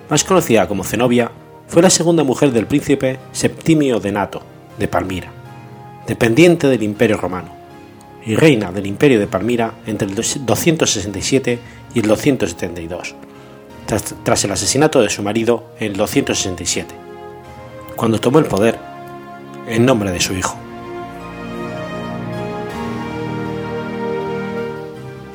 más 0.09 0.23
conocida 0.23 0.67
como 0.67 0.83
Zenobia, 0.83 1.29
fue 1.67 1.83
la 1.83 1.91
segunda 1.91 2.23
mujer 2.23 2.51
del 2.51 2.65
príncipe 2.65 3.19
Septimio 3.33 3.99
de 3.99 4.13
Nato, 4.13 4.41
de 4.79 4.87
Palmira, 4.87 5.31
dependiente 6.07 6.65
del 6.65 6.81
Imperio 6.81 7.17
Romano, 7.17 7.49
y 8.25 8.33
reina 8.33 8.71
del 8.71 8.87
Imperio 8.87 9.19
de 9.19 9.27
Palmira 9.27 9.75
entre 9.85 10.07
el 10.07 10.15
267 10.15 11.59
y 11.93 11.99
el 11.99 12.07
272, 12.07 13.13
tras, 13.85 14.15
tras 14.23 14.43
el 14.43 14.51
asesinato 14.53 15.03
de 15.03 15.09
su 15.11 15.21
marido 15.21 15.75
en 15.79 15.91
el 15.91 15.97
267 15.97 17.06
cuando 17.97 18.21
tomó 18.21 18.39
el 18.39 18.45
poder 18.45 18.79
en 19.67 19.85
nombre 19.85 20.11
de 20.11 20.21
su 20.21 20.33
hijo. 20.33 20.57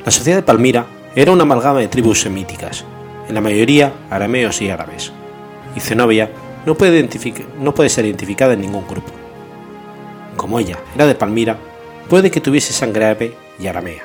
La 0.03 0.11
sociedad 0.11 0.37
de 0.37 0.43
Palmira 0.43 0.87
era 1.15 1.31
una 1.31 1.43
amalgama 1.43 1.79
de 1.79 1.87
tribus 1.87 2.21
semíticas, 2.21 2.83
en 3.27 3.35
la 3.35 3.41
mayoría 3.41 3.93
arameos 4.09 4.61
y 4.61 4.69
árabes, 4.69 5.11
y 5.75 5.79
Zenobia 5.79 6.31
no 6.65 6.75
puede, 6.75 7.89
ser 7.89 8.05
identificada 8.05 8.53
en 8.53 8.61
ningún 8.61 8.87
grupo. 8.87 9.11
Como 10.35 10.59
ella 10.59 10.79
era 10.95 11.05
de 11.05 11.15
Palmira, 11.15 11.57
puede 12.09 12.31
que 12.31 12.41
tuviese 12.41 12.73
sangre 12.73 13.05
árabe 13.05 13.33
y 13.59 13.67
aramea. 13.67 14.03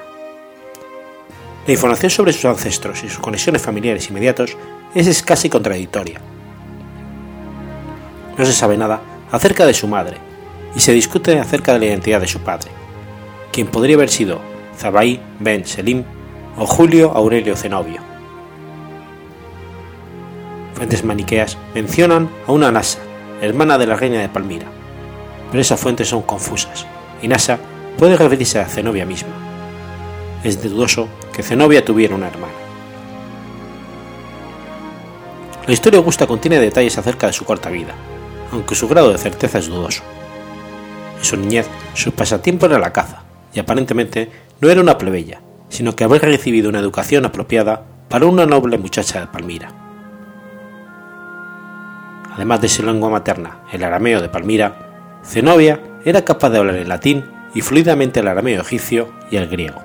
La 1.67 1.73
información 1.73 2.11
sobre 2.11 2.33
sus 2.33 2.45
ancestros 2.45 3.03
y 3.05 3.09
sus 3.09 3.19
conexiones 3.19 3.63
familiares 3.63 4.09
inmediatos 4.09 4.57
es 4.95 5.07
escasa 5.07 5.47
y 5.47 5.51
contradictoria. 5.51 6.21
No 8.39 8.47
se 8.47 8.53
sabe 8.53 8.77
nada 8.77 9.01
acerca 9.33 9.67
de 9.67 9.75
su 9.75 9.89
madre 9.89 10.17
y 10.75 10.81
se 10.81 10.93
discute 10.93 11.41
acerca 11.41 11.73
de 11.73 11.81
la 11.81 11.87
identidad 11.87 12.21
de 12.21 12.29
su 12.29 12.39
padre, 12.39 12.71
quien 13.51 13.67
podría 13.67 13.97
haber 13.97 14.11
sido 14.11 14.41
Zabai 14.77 15.21
ben 15.41 15.67
Selim 15.67 16.05
o 16.57 16.65
Julio 16.65 17.11
Aurelio 17.11 17.57
Zenobio. 17.57 18.01
Fuentes 20.75 21.05
maniqueas 21.05 21.59
mencionan 21.75 22.31
a 22.47 22.53
una 22.53 22.71
Nasa, 22.71 23.01
hermana 23.43 23.77
de 23.77 23.87
la 23.89 23.97
reina 23.97 24.21
de 24.21 24.29
Palmira, 24.29 24.67
pero 25.51 25.61
esas 25.61 25.81
fuentes 25.81 26.09
son 26.09 26.23
confusas 26.23 26.87
y 27.21 27.27
Nasa 27.27 27.59
puede 27.99 28.17
referirse 28.17 28.61
a 28.61 28.67
Zenobia 28.67 29.05
misma. 29.05 29.35
Es 30.45 30.63
dudoso 30.63 31.09
que 31.33 31.43
Zenobia 31.43 31.85
tuviera 31.85 32.15
una 32.15 32.29
hermana. 32.29 32.53
La 35.67 35.73
historia 35.73 35.99
augusta 35.99 36.29
contiene 36.29 36.61
detalles 36.61 36.97
acerca 36.97 37.27
de 37.27 37.33
su 37.33 37.45
corta 37.45 37.69
vida, 37.69 37.95
aunque 38.53 38.75
su 38.75 38.89
grado 38.89 39.13
de 39.13 39.19
certeza 39.19 39.59
es 39.59 39.69
dudoso. 39.69 40.03
En 41.19 41.25
su 41.25 41.37
niñez, 41.37 41.69
su 41.95 42.13
pasatiempo 42.13 42.67
era 42.67 42.79
la 42.79 42.93
caza, 42.93 43.23
y 43.53 43.61
aparentemente 43.61 44.31
no 44.61 44.71
era 44.71 44.81
una 44.81 44.99
plebeya, 44.99 45.41
sino 45.69 45.95
que 45.95 46.05
había 46.05 46.21
recibido 46.21 46.69
una 46.69 46.79
educación 46.79 47.27
apropiada 47.27 47.85
para 48.09 48.27
una 48.27 48.47
noble 48.47 48.79
muchacha 48.79 49.21
de 49.21 49.27
Palmira. 49.27 49.73
Además 52.33 52.61
de 52.61 52.69
su 52.69 52.85
lengua 52.85 53.11
materna, 53.11 53.63
el 53.73 53.83
arameo 53.83 54.23
de 54.23 54.29
Palmira, 54.29 55.21
Zenobia 55.25 55.81
era 56.05 56.25
capaz 56.25 56.51
de 56.51 56.59
hablar 56.59 56.77
el 56.77 56.89
latín 56.89 57.25
y 57.55 57.63
fluidamente 57.63 58.21
el 58.21 58.29
arameo 58.29 58.63
egipcio 58.63 59.13
y 59.31 59.37
el 59.37 59.49
griego. 59.49 59.81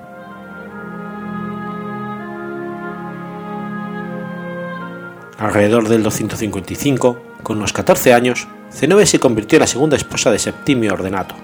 Alrededor 5.38 5.88
del 5.88 6.04
255, 6.04 7.33
con 7.44 7.58
unos 7.58 7.72
14 7.72 8.12
años, 8.12 8.48
Zenobia 8.72 9.06
se 9.06 9.20
convirtió 9.20 9.56
en 9.56 9.60
la 9.60 9.66
segunda 9.68 9.96
esposa 9.96 10.32
de 10.32 10.40
Septimio 10.40 10.94
Ordenato, 10.94 11.36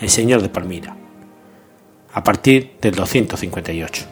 el 0.00 0.08
señor 0.08 0.42
de 0.42 0.48
Palmira, 0.48 0.94
a 2.12 2.22
partir 2.22 2.76
del 2.80 2.94
258. 2.94 4.04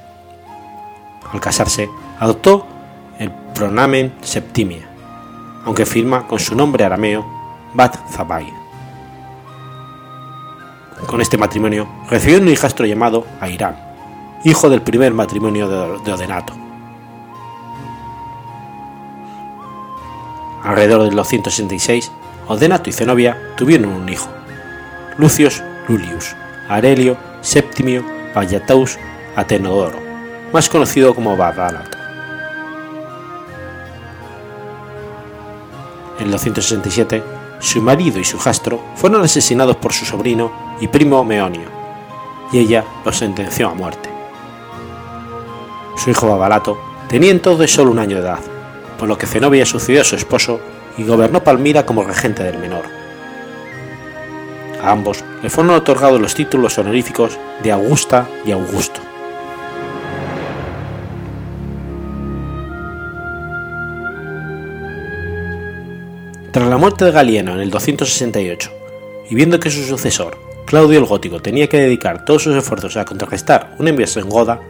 Al 1.33 1.41
casarse, 1.41 1.89
adoptó 2.19 2.67
el 3.21 3.31
pronomen 3.55 4.15
Septimia, 4.23 4.89
aunque 5.65 5.87
firma 5.87 6.27
con 6.27 6.41
su 6.41 6.57
nombre 6.57 6.85
arameo 6.85 7.25
Bat 7.75 7.97
Zabai. 8.11 8.53
Con 11.07 11.21
este 11.21 11.39
matrimonio 11.39 11.87
recibió 12.09 12.39
un 12.39 12.49
hijastro 12.49 12.87
llamado 12.87 13.27
Airán, 13.41 13.77
hijo 14.45 14.71
del 14.71 14.83
primer 14.83 15.13
matrimonio 15.13 15.99
de 15.99 16.13
Odenato. 16.13 16.64
Alrededor 20.65 21.03
del 21.03 21.15
266, 21.15 22.11
Odenato 22.49 22.89
y 22.89 22.93
Zenobia 22.93 23.55
tuvieron 23.57 23.93
un 23.93 24.09
hijo, 24.09 24.31
Lucius 25.19 25.63
Lulius 25.89 26.35
Aurelio 26.69 27.17
Septimio 27.43 28.03
Vallataus 28.35 28.99
Atenodoro, 29.37 29.99
más 30.53 30.69
conocido 30.71 31.15
como 31.15 31.37
Badalato. 31.37 31.99
En 36.19 36.27
el 36.27 36.31
267, 36.31 37.23
su 37.61 37.83
marido 37.83 38.19
y 38.19 38.25
su 38.25 38.39
jastro 38.39 38.81
fueron 38.95 39.23
asesinados 39.23 39.77
por 39.77 39.93
su 39.93 40.07
sobrino 40.07 40.51
y 40.81 40.89
primo 40.89 41.23
Meonio, 41.25 41.69
y 42.53 42.59
ella 42.59 42.85
los 43.05 43.19
sentenció 43.19 43.69
a 43.69 43.75
muerte. 43.75 44.09
Su 45.97 46.11
hijo 46.11 46.29
Babalato 46.29 46.79
tenía 47.09 47.31
entonces 47.31 47.73
solo 47.73 47.91
un 47.91 47.99
año 47.99 48.17
de 48.17 48.23
edad, 48.23 48.54
por 48.99 49.09
lo 49.09 49.19
que 49.19 49.27
Zenobia 49.27 49.67
sucedió 49.67 50.01
a 50.01 50.05
su 50.05 50.17
esposo 50.17 50.61
y 50.97 51.05
gobernó 51.05 51.43
Palmira 51.43 51.85
como 51.85 52.05
regente 52.05 52.43
del 52.43 52.59
menor. 52.59 52.85
A 54.83 54.91
ambos 54.91 55.25
le 55.43 55.51
fueron 55.51 55.75
otorgados 55.75 56.21
los 56.21 56.35
títulos 56.35 56.79
honoríficos 56.79 57.39
de 57.63 57.73
Augusta 57.73 58.29
y 58.45 58.53
Augusto. 58.53 59.01
Tras 66.53 66.69
la 66.69 66.77
muerte 66.77 67.07
de 67.07 67.11
Galieno 67.11 67.55
en 67.55 67.61
el 67.61 67.71
268, 67.71 68.71
y 69.29 69.35
viendo 69.35 69.59
que 69.59 69.71
su 69.71 69.83
sucesor, 69.83 70.39
Claudio 70.67 71.01
el 71.01 71.05
Gótico, 71.05 71.41
tenía 71.41 71.69
que 71.69 71.79
dedicar 71.79 72.25
todos 72.25 72.45
sus 72.45 72.55
esfuerzos 72.55 72.97
a 72.97 73.05
contrarrestar 73.05 73.75
una 73.79 73.91
invasión 73.91 74.29
goda, 74.29 74.61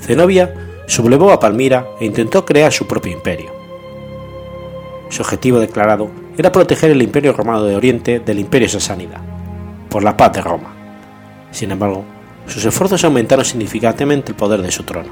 Zenobia 0.00 0.52
sublevó 0.88 1.30
a 1.32 1.38
Palmira 1.38 1.86
e 2.00 2.06
intentó 2.06 2.44
crear 2.44 2.72
su 2.72 2.86
propio 2.86 3.12
imperio. 3.12 3.52
Su 5.10 5.22
objetivo 5.22 5.60
declarado 5.60 6.10
era 6.36 6.50
proteger 6.50 6.90
el 6.90 7.02
Imperio 7.02 7.34
Romano 7.34 7.62
de 7.64 7.76
Oriente 7.76 8.20
del 8.20 8.38
Imperio 8.38 8.68
Sasánida, 8.68 9.20
por 9.90 10.02
la 10.02 10.16
paz 10.16 10.32
de 10.32 10.40
Roma. 10.40 10.74
Sin 11.50 11.70
embargo, 11.70 12.04
sus 12.46 12.64
esfuerzos 12.64 13.04
aumentaron 13.04 13.44
significativamente 13.44 14.32
el 14.32 14.36
poder 14.36 14.62
de 14.62 14.70
su 14.70 14.82
trono. 14.84 15.10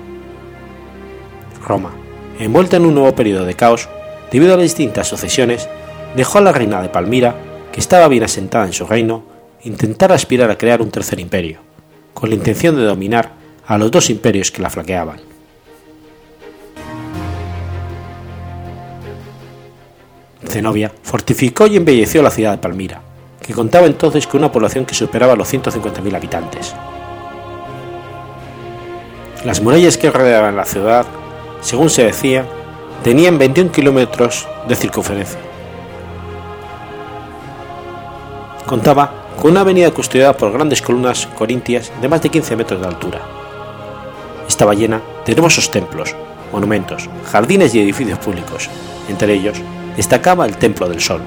Roma, 1.67 1.95
envuelta 2.39 2.79
en 2.79 2.87
un 2.87 2.95
nuevo 2.95 3.15
periodo 3.15 3.45
de 3.45 3.55
caos 3.55 3.89
debido 4.33 4.55
a 4.55 4.57
las 4.57 4.65
distintas 4.65 5.09
sucesiones, 5.09 5.69
dejó 6.17 6.39
a 6.39 6.43
la 6.43 6.53
reina 6.53 6.81
de 6.81 6.89
Palmira, 6.89 7.35
que 7.71 7.81
estaba 7.81 8.09
bien 8.09 8.25
asentada 8.25 8.65
en 8.65 8.73
su 8.73 8.87
reino, 8.87 9.25
intentar 9.63 10.11
aspirar 10.11 10.51
a 10.51 10.57
crear 10.57 10.81
un 10.81 10.91
tercer 10.91 11.21
imperio, 11.21 11.59
con 12.15 12.31
la 12.31 12.37
intención 12.37 12.77
de 12.77 12.85
dominar 12.85 13.33
a 13.67 13.77
los 13.77 13.91
dos 13.91 14.09
imperios 14.09 14.51
que 14.51 14.63
la 14.63 14.71
flaqueaban. 14.71 15.36
Zenobia 20.57 20.91
fortificó 21.03 21.67
y 21.67 21.77
embelleció 21.77 22.23
la 22.23 22.31
ciudad 22.31 22.53
de 22.53 22.57
Palmira, 22.57 23.03
que 23.43 23.53
contaba 23.53 23.85
entonces 23.85 24.27
con 24.27 24.41
una 24.41 24.51
población 24.51 24.87
que 24.87 24.95
superaba 24.95 25.37
los 25.37 25.53
150.000 25.53 26.17
habitantes. 26.17 26.75
Las 29.45 29.61
murallas 29.61 29.99
que 29.99 30.11
rodeaban 30.11 30.57
la 30.57 30.65
ciudad, 30.65 31.05
según 31.61 31.91
se 31.91 32.05
decía, 32.05 32.47
tenían 33.05 33.37
21 33.37 33.71
kilómetros 33.71 34.49
de 34.67 34.77
circunferencia. 34.77 35.39
Contaba 38.65 39.13
con 39.39 39.51
una 39.51 39.61
avenida 39.61 39.91
custodiada 39.91 40.33
por 40.33 40.53
grandes 40.53 40.81
columnas 40.81 41.27
corintias 41.27 41.93
de 42.01 42.09
más 42.09 42.23
de 42.23 42.31
15 42.31 42.57
metros 42.57 42.81
de 42.81 42.87
altura. 42.87 43.21
Estaba 44.49 44.73
llena 44.73 45.03
de 45.27 45.33
hermosos 45.35 45.71
templos, 45.71 46.17
monumentos, 46.51 47.11
jardines 47.31 47.75
y 47.75 47.81
edificios 47.81 48.19
públicos, 48.19 48.71
entre 49.11 49.35
ellos 49.35 49.61
destacaba 49.97 50.47
el 50.47 50.57
Templo 50.57 50.89
del 50.89 51.01
Sol. 51.01 51.21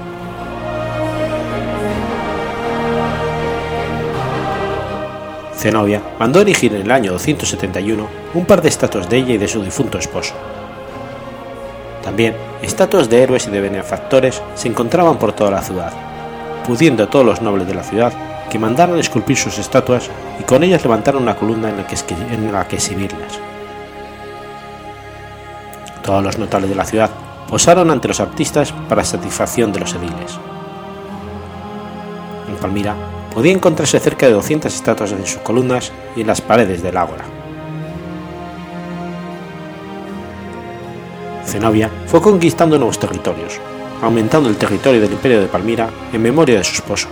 Zenobia 5.60 6.00
mandó 6.18 6.40
erigir 6.40 6.74
en 6.74 6.82
el 6.82 6.90
año 6.90 7.12
271 7.12 8.08
un 8.32 8.46
par 8.46 8.62
de 8.62 8.70
estatuas 8.70 9.10
de 9.10 9.18
ella 9.18 9.34
y 9.34 9.38
de 9.38 9.48
su 9.48 9.62
difunto 9.62 9.98
esposo. 9.98 10.32
También 12.02 12.34
estatuas 12.62 13.10
de 13.10 13.22
héroes 13.22 13.46
y 13.46 13.50
de 13.50 13.60
benefactores 13.60 14.42
se 14.54 14.68
encontraban 14.68 15.18
por 15.18 15.34
toda 15.34 15.50
la 15.50 15.60
ciudad, 15.60 15.92
pudiendo 16.66 17.04
a 17.04 17.10
todos 17.10 17.26
los 17.26 17.42
nobles 17.42 17.66
de 17.66 17.74
la 17.74 17.82
ciudad 17.82 18.12
que 18.48 18.58
mandaron 18.58 18.98
esculpir 18.98 19.36
sus 19.36 19.58
estatuas 19.58 20.08
y 20.40 20.44
con 20.44 20.62
ellas 20.64 20.82
levantaron 20.82 21.22
una 21.22 21.36
columna 21.36 21.68
en 21.68 21.76
la 21.76 21.86
que, 21.86 21.96
en 22.32 22.52
la 22.52 22.66
que 22.66 22.76
exhibirlas. 22.76 23.38
Todos 26.02 26.24
los 26.24 26.38
notables 26.38 26.70
de 26.70 26.76
la 26.76 26.86
ciudad 26.86 27.10
posaron 27.50 27.90
ante 27.90 28.06
los 28.06 28.20
artistas 28.20 28.72
para 28.88 29.04
satisfacción 29.04 29.72
de 29.72 29.80
los 29.80 29.92
ediles. 29.94 30.38
En 32.48 32.56
Palmira 32.56 32.94
podía 33.34 33.52
encontrarse 33.52 33.98
cerca 33.98 34.26
de 34.26 34.32
200 34.32 34.72
estatuas 34.72 35.12
en 35.12 35.26
sus 35.26 35.42
columnas 35.42 35.92
y 36.16 36.20
en 36.20 36.28
las 36.28 36.40
paredes 36.40 36.80
del 36.82 36.96
ágora. 36.96 37.24
Zenobia 41.44 41.90
fue 42.06 42.22
conquistando 42.22 42.78
nuevos 42.78 43.00
territorios, 43.00 43.58
aumentando 44.00 44.48
el 44.48 44.56
territorio 44.56 45.00
del 45.00 45.12
imperio 45.12 45.40
de 45.40 45.48
Palmira 45.48 45.90
en 46.12 46.22
memoria 46.22 46.58
de 46.58 46.64
su 46.64 46.74
esposo 46.74 47.08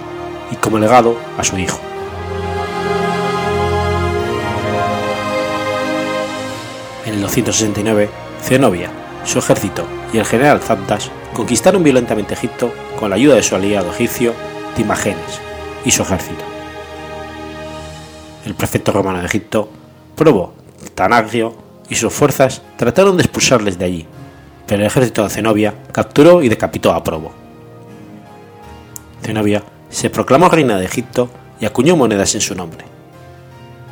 y 0.53 0.57
como 0.57 0.79
legado 0.79 1.17
a 1.37 1.43
su 1.43 1.59
hijo. 1.59 1.81
En 7.05 7.15
el 7.15 7.23
269, 7.23 8.09
Zenobia, 8.43 8.91
su 9.29 9.39
ejército 9.39 9.85
y 10.13 10.19
el 10.19 10.25
general 10.25 10.61
Zabdas 10.61 11.11
conquistaron 11.35 11.85
violentamente 11.85 12.33
Egipto 12.33 12.73
con 12.99 13.11
la 13.11 13.17
ayuda 13.17 13.35
de 13.35 13.43
su 13.43 13.55
aliado 13.55 13.91
egipcio 13.91 14.33
Timagenes 14.75 15.41
y 15.85 15.91
su 15.91 16.03
ejército. 16.03 16.43
El 18.47 18.55
prefecto 18.55 18.91
romano 18.91 19.19
de 19.19 19.27
Egipto, 19.27 19.69
Probo 20.17 20.55
Tanagrio 20.95 21.55
y 21.91 21.95
sus 21.95 22.13
fuerzas 22.13 22.63
trataron 22.77 23.19
de 23.19 23.23
expulsarles 23.23 23.79
de 23.79 23.85
allí, 23.85 24.07
pero 24.67 24.81
el 24.81 24.87
ejército 24.87 25.23
de 25.25 25.31
Zenobia 25.31 25.75
capturó 25.93 26.43
y 26.43 26.49
decapitó 26.49 26.93
a 26.93 27.05
Probo. 27.05 27.33
Zenobia 29.23 29.63
se 29.91 30.09
proclamó 30.09 30.49
reina 30.49 30.79
de 30.79 30.87
Egipto 30.87 31.29
y 31.61 31.67
acuñó 31.67 31.97
monedas 31.97 32.35
en 32.35 32.41
su 32.41 32.55
nombre. 32.55 32.87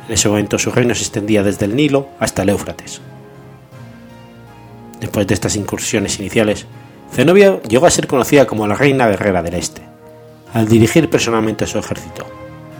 En 0.07 0.13
ese 0.15 0.29
momento 0.29 0.57
su 0.57 0.71
reino 0.71 0.95
se 0.95 1.03
extendía 1.03 1.43
desde 1.43 1.65
el 1.65 1.75
Nilo 1.75 2.07
hasta 2.19 2.41
el 2.41 2.49
Éufrates. 2.49 3.01
Después 4.99 5.27
de 5.27 5.33
estas 5.33 5.55
incursiones 5.55 6.19
iniciales, 6.19 6.65
Zenobia 7.11 7.61
llegó 7.63 7.85
a 7.85 7.91
ser 7.91 8.07
conocida 8.07 8.47
como 8.47 8.67
la 8.67 8.75
reina 8.75 9.07
guerrera 9.07 9.41
del 9.43 9.53
Este, 9.53 9.81
al 10.53 10.67
dirigir 10.67 11.09
personalmente 11.09 11.67
su 11.67 11.77
ejército, 11.77 12.25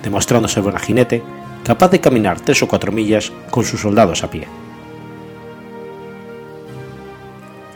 demostrando 0.03 0.47
ser 0.47 0.63
buena 0.63 0.79
jinete, 0.79 1.21
capaz 1.63 1.89
de 1.89 2.01
caminar 2.01 2.39
tres 2.39 2.61
o 2.63 2.67
cuatro 2.67 2.91
millas 2.91 3.31
con 3.49 3.63
sus 3.63 3.81
soldados 3.81 4.23
a 4.23 4.29
pie. 4.29 4.47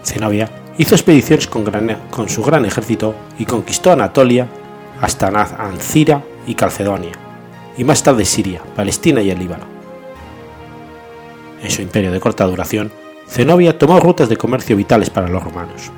Zenobia 0.03 0.49
hizo 0.77 0.95
expediciones 0.95 1.47
con, 1.47 1.65
con 2.09 2.29
su 2.29 2.43
gran 2.43 2.65
ejército 2.65 3.15
y 3.37 3.45
conquistó 3.45 3.91
Anatolia 3.91 4.47
hasta 4.99 5.27
Ancira 5.27 6.23
y 6.47 6.55
Calcedonia, 6.55 7.13
y 7.77 7.83
más 7.83 8.03
tarde 8.03 8.25
Siria, 8.25 8.61
Palestina 8.75 9.21
y 9.21 9.29
el 9.29 9.39
Líbano. 9.39 9.65
En 11.61 11.69
su 11.69 11.81
imperio 11.81 12.11
de 12.11 12.19
corta 12.19 12.45
duración, 12.45 12.91
Zenobia 13.31 13.77
tomó 13.77 13.97
rutas 14.01 14.27
de 14.27 14.35
comercio 14.35 14.75
vitales 14.75 15.09
para 15.09 15.29
los 15.29 15.41
romanos. 15.41 15.89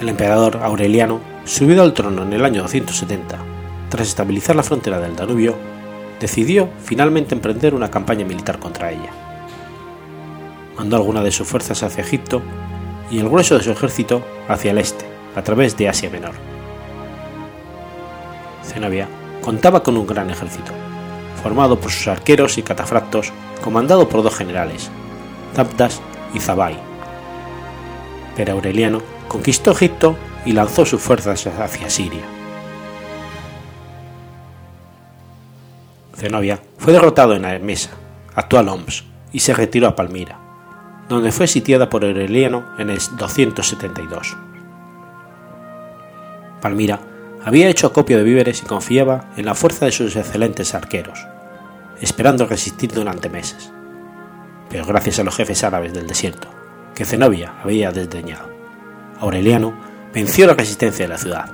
El 0.00 0.08
emperador 0.08 0.58
Aureliano, 0.60 1.20
subido 1.44 1.84
al 1.84 1.94
trono 1.94 2.24
en 2.24 2.32
el 2.32 2.44
año 2.44 2.62
270, 2.62 3.38
tras 3.88 4.08
estabilizar 4.08 4.56
la 4.56 4.64
frontera 4.64 4.98
del 4.98 5.14
Danubio, 5.14 5.54
decidió 6.18 6.68
finalmente 6.82 7.36
emprender 7.36 7.76
una 7.76 7.92
campaña 7.92 8.26
militar 8.26 8.58
contra 8.58 8.90
ella. 8.90 9.12
Mandó 10.76 10.96
algunas 10.96 11.22
de 11.22 11.30
sus 11.30 11.46
fuerzas 11.46 11.80
hacia 11.84 12.02
Egipto 12.02 12.42
y 13.08 13.20
el 13.20 13.28
grueso 13.28 13.56
de 13.56 13.62
su 13.62 13.70
ejército 13.70 14.20
hacia 14.48 14.72
el 14.72 14.78
este, 14.78 15.04
a 15.36 15.42
través 15.42 15.76
de 15.76 15.88
Asia 15.88 16.10
Menor. 16.10 16.34
Zenobia 18.64 19.08
contaba 19.42 19.84
con 19.84 19.96
un 19.96 20.08
gran 20.08 20.28
ejército, 20.28 20.72
formado 21.36 21.78
por 21.78 21.90
sus 21.90 22.08
arqueros 22.08 22.58
y 22.58 22.62
catafractos, 22.62 23.32
comandado 23.62 24.08
por 24.08 24.22
dos 24.22 24.34
generales, 24.34 24.90
Zabdas 25.54 26.00
y 26.34 26.40
Zabai. 26.40 26.76
Pero 28.34 28.52
Aureliano 28.52 29.02
conquistó 29.28 29.72
Egipto 29.72 30.16
y 30.44 30.52
lanzó 30.52 30.84
sus 30.84 31.00
fuerzas 31.00 31.46
hacia 31.46 31.90
Siria. 31.90 32.24
Zenobia 36.14 36.60
fue 36.78 36.92
derrotado 36.92 37.34
en 37.34 37.44
Hermesa, 37.44 37.90
actual 38.34 38.68
Homs, 38.68 39.04
y 39.32 39.40
se 39.40 39.52
retiró 39.52 39.88
a 39.88 39.96
Palmira, 39.96 40.38
donde 41.08 41.32
fue 41.32 41.46
sitiada 41.46 41.90
por 41.90 42.04
Aureliano 42.04 42.64
en 42.78 42.90
el 42.90 42.98
272. 43.18 44.36
Palmira 46.60 47.00
había 47.46 47.68
hecho 47.68 47.86
acopio 47.86 48.18
de 48.18 48.24
víveres 48.24 48.60
y 48.60 48.66
confiaba 48.66 49.30
en 49.36 49.46
la 49.46 49.54
fuerza 49.54 49.86
de 49.86 49.92
sus 49.92 50.16
excelentes 50.16 50.74
arqueros, 50.74 51.28
esperando 52.00 52.44
resistir 52.44 52.90
durante 52.92 53.30
meses. 53.30 53.70
Pero 54.68 54.84
gracias 54.84 55.20
a 55.20 55.22
los 55.22 55.36
jefes 55.36 55.62
árabes 55.62 55.92
del 55.94 56.08
desierto, 56.08 56.48
que 56.96 57.04
Zenobia 57.04 57.54
había 57.62 57.92
desdeñado, 57.92 58.50
Aureliano 59.20 59.74
venció 60.12 60.48
la 60.48 60.54
resistencia 60.54 61.04
de 61.04 61.08
la 61.08 61.18
ciudad. 61.18 61.52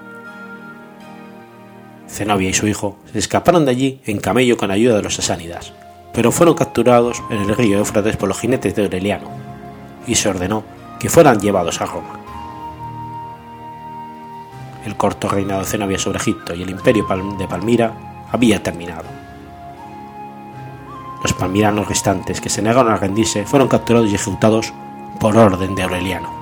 Zenobia 2.09 2.49
y 2.49 2.55
su 2.55 2.67
hijo 2.67 2.99
se 3.13 3.19
escaparon 3.19 3.67
de 3.67 3.73
allí 3.73 4.01
en 4.07 4.19
camello 4.19 4.57
con 4.57 4.71
ayuda 4.71 4.97
de 4.97 5.03
los 5.03 5.17
sasánidas, 5.17 5.75
pero 6.15 6.33
fueron 6.33 6.55
capturados 6.55 7.23
en 7.29 7.43
el 7.43 7.55
río 7.55 7.77
Éufrates 7.77 8.17
por 8.17 8.31
los 8.31 8.41
jinetes 8.41 8.75
de 8.75 8.85
Aureliano, 8.85 9.31
y 10.07 10.15
se 10.15 10.31
ordenó 10.31 10.65
que 10.99 11.11
fueran 11.11 11.39
llevados 11.39 11.83
a 11.83 11.85
Roma. 11.85 12.22
El 14.85 14.97
corto 14.97 15.29
reinado 15.29 15.61
de 15.61 15.67
Zenobia 15.67 15.99
sobre 15.99 16.19
Egipto 16.19 16.55
y 16.55 16.63
el 16.63 16.71
imperio 16.71 17.07
de 17.39 17.49
Palmira 17.49 17.95
había 18.31 18.63
terminado. 18.63 19.05
Los 21.23 21.33
palmiranos 21.35 21.89
restantes 21.89 22.41
que 22.41 22.49
se 22.49 22.63
negaron 22.63 22.93
a 22.93 22.97
rendirse 22.97 23.47
fueron 23.47 23.69
capturados 23.69 24.11
y 24.11 24.17
ejecutados 24.17 24.73
por 25.21 25.37
orden 25.37 25.75
de 25.77 25.85
Aureliano. 25.85 26.42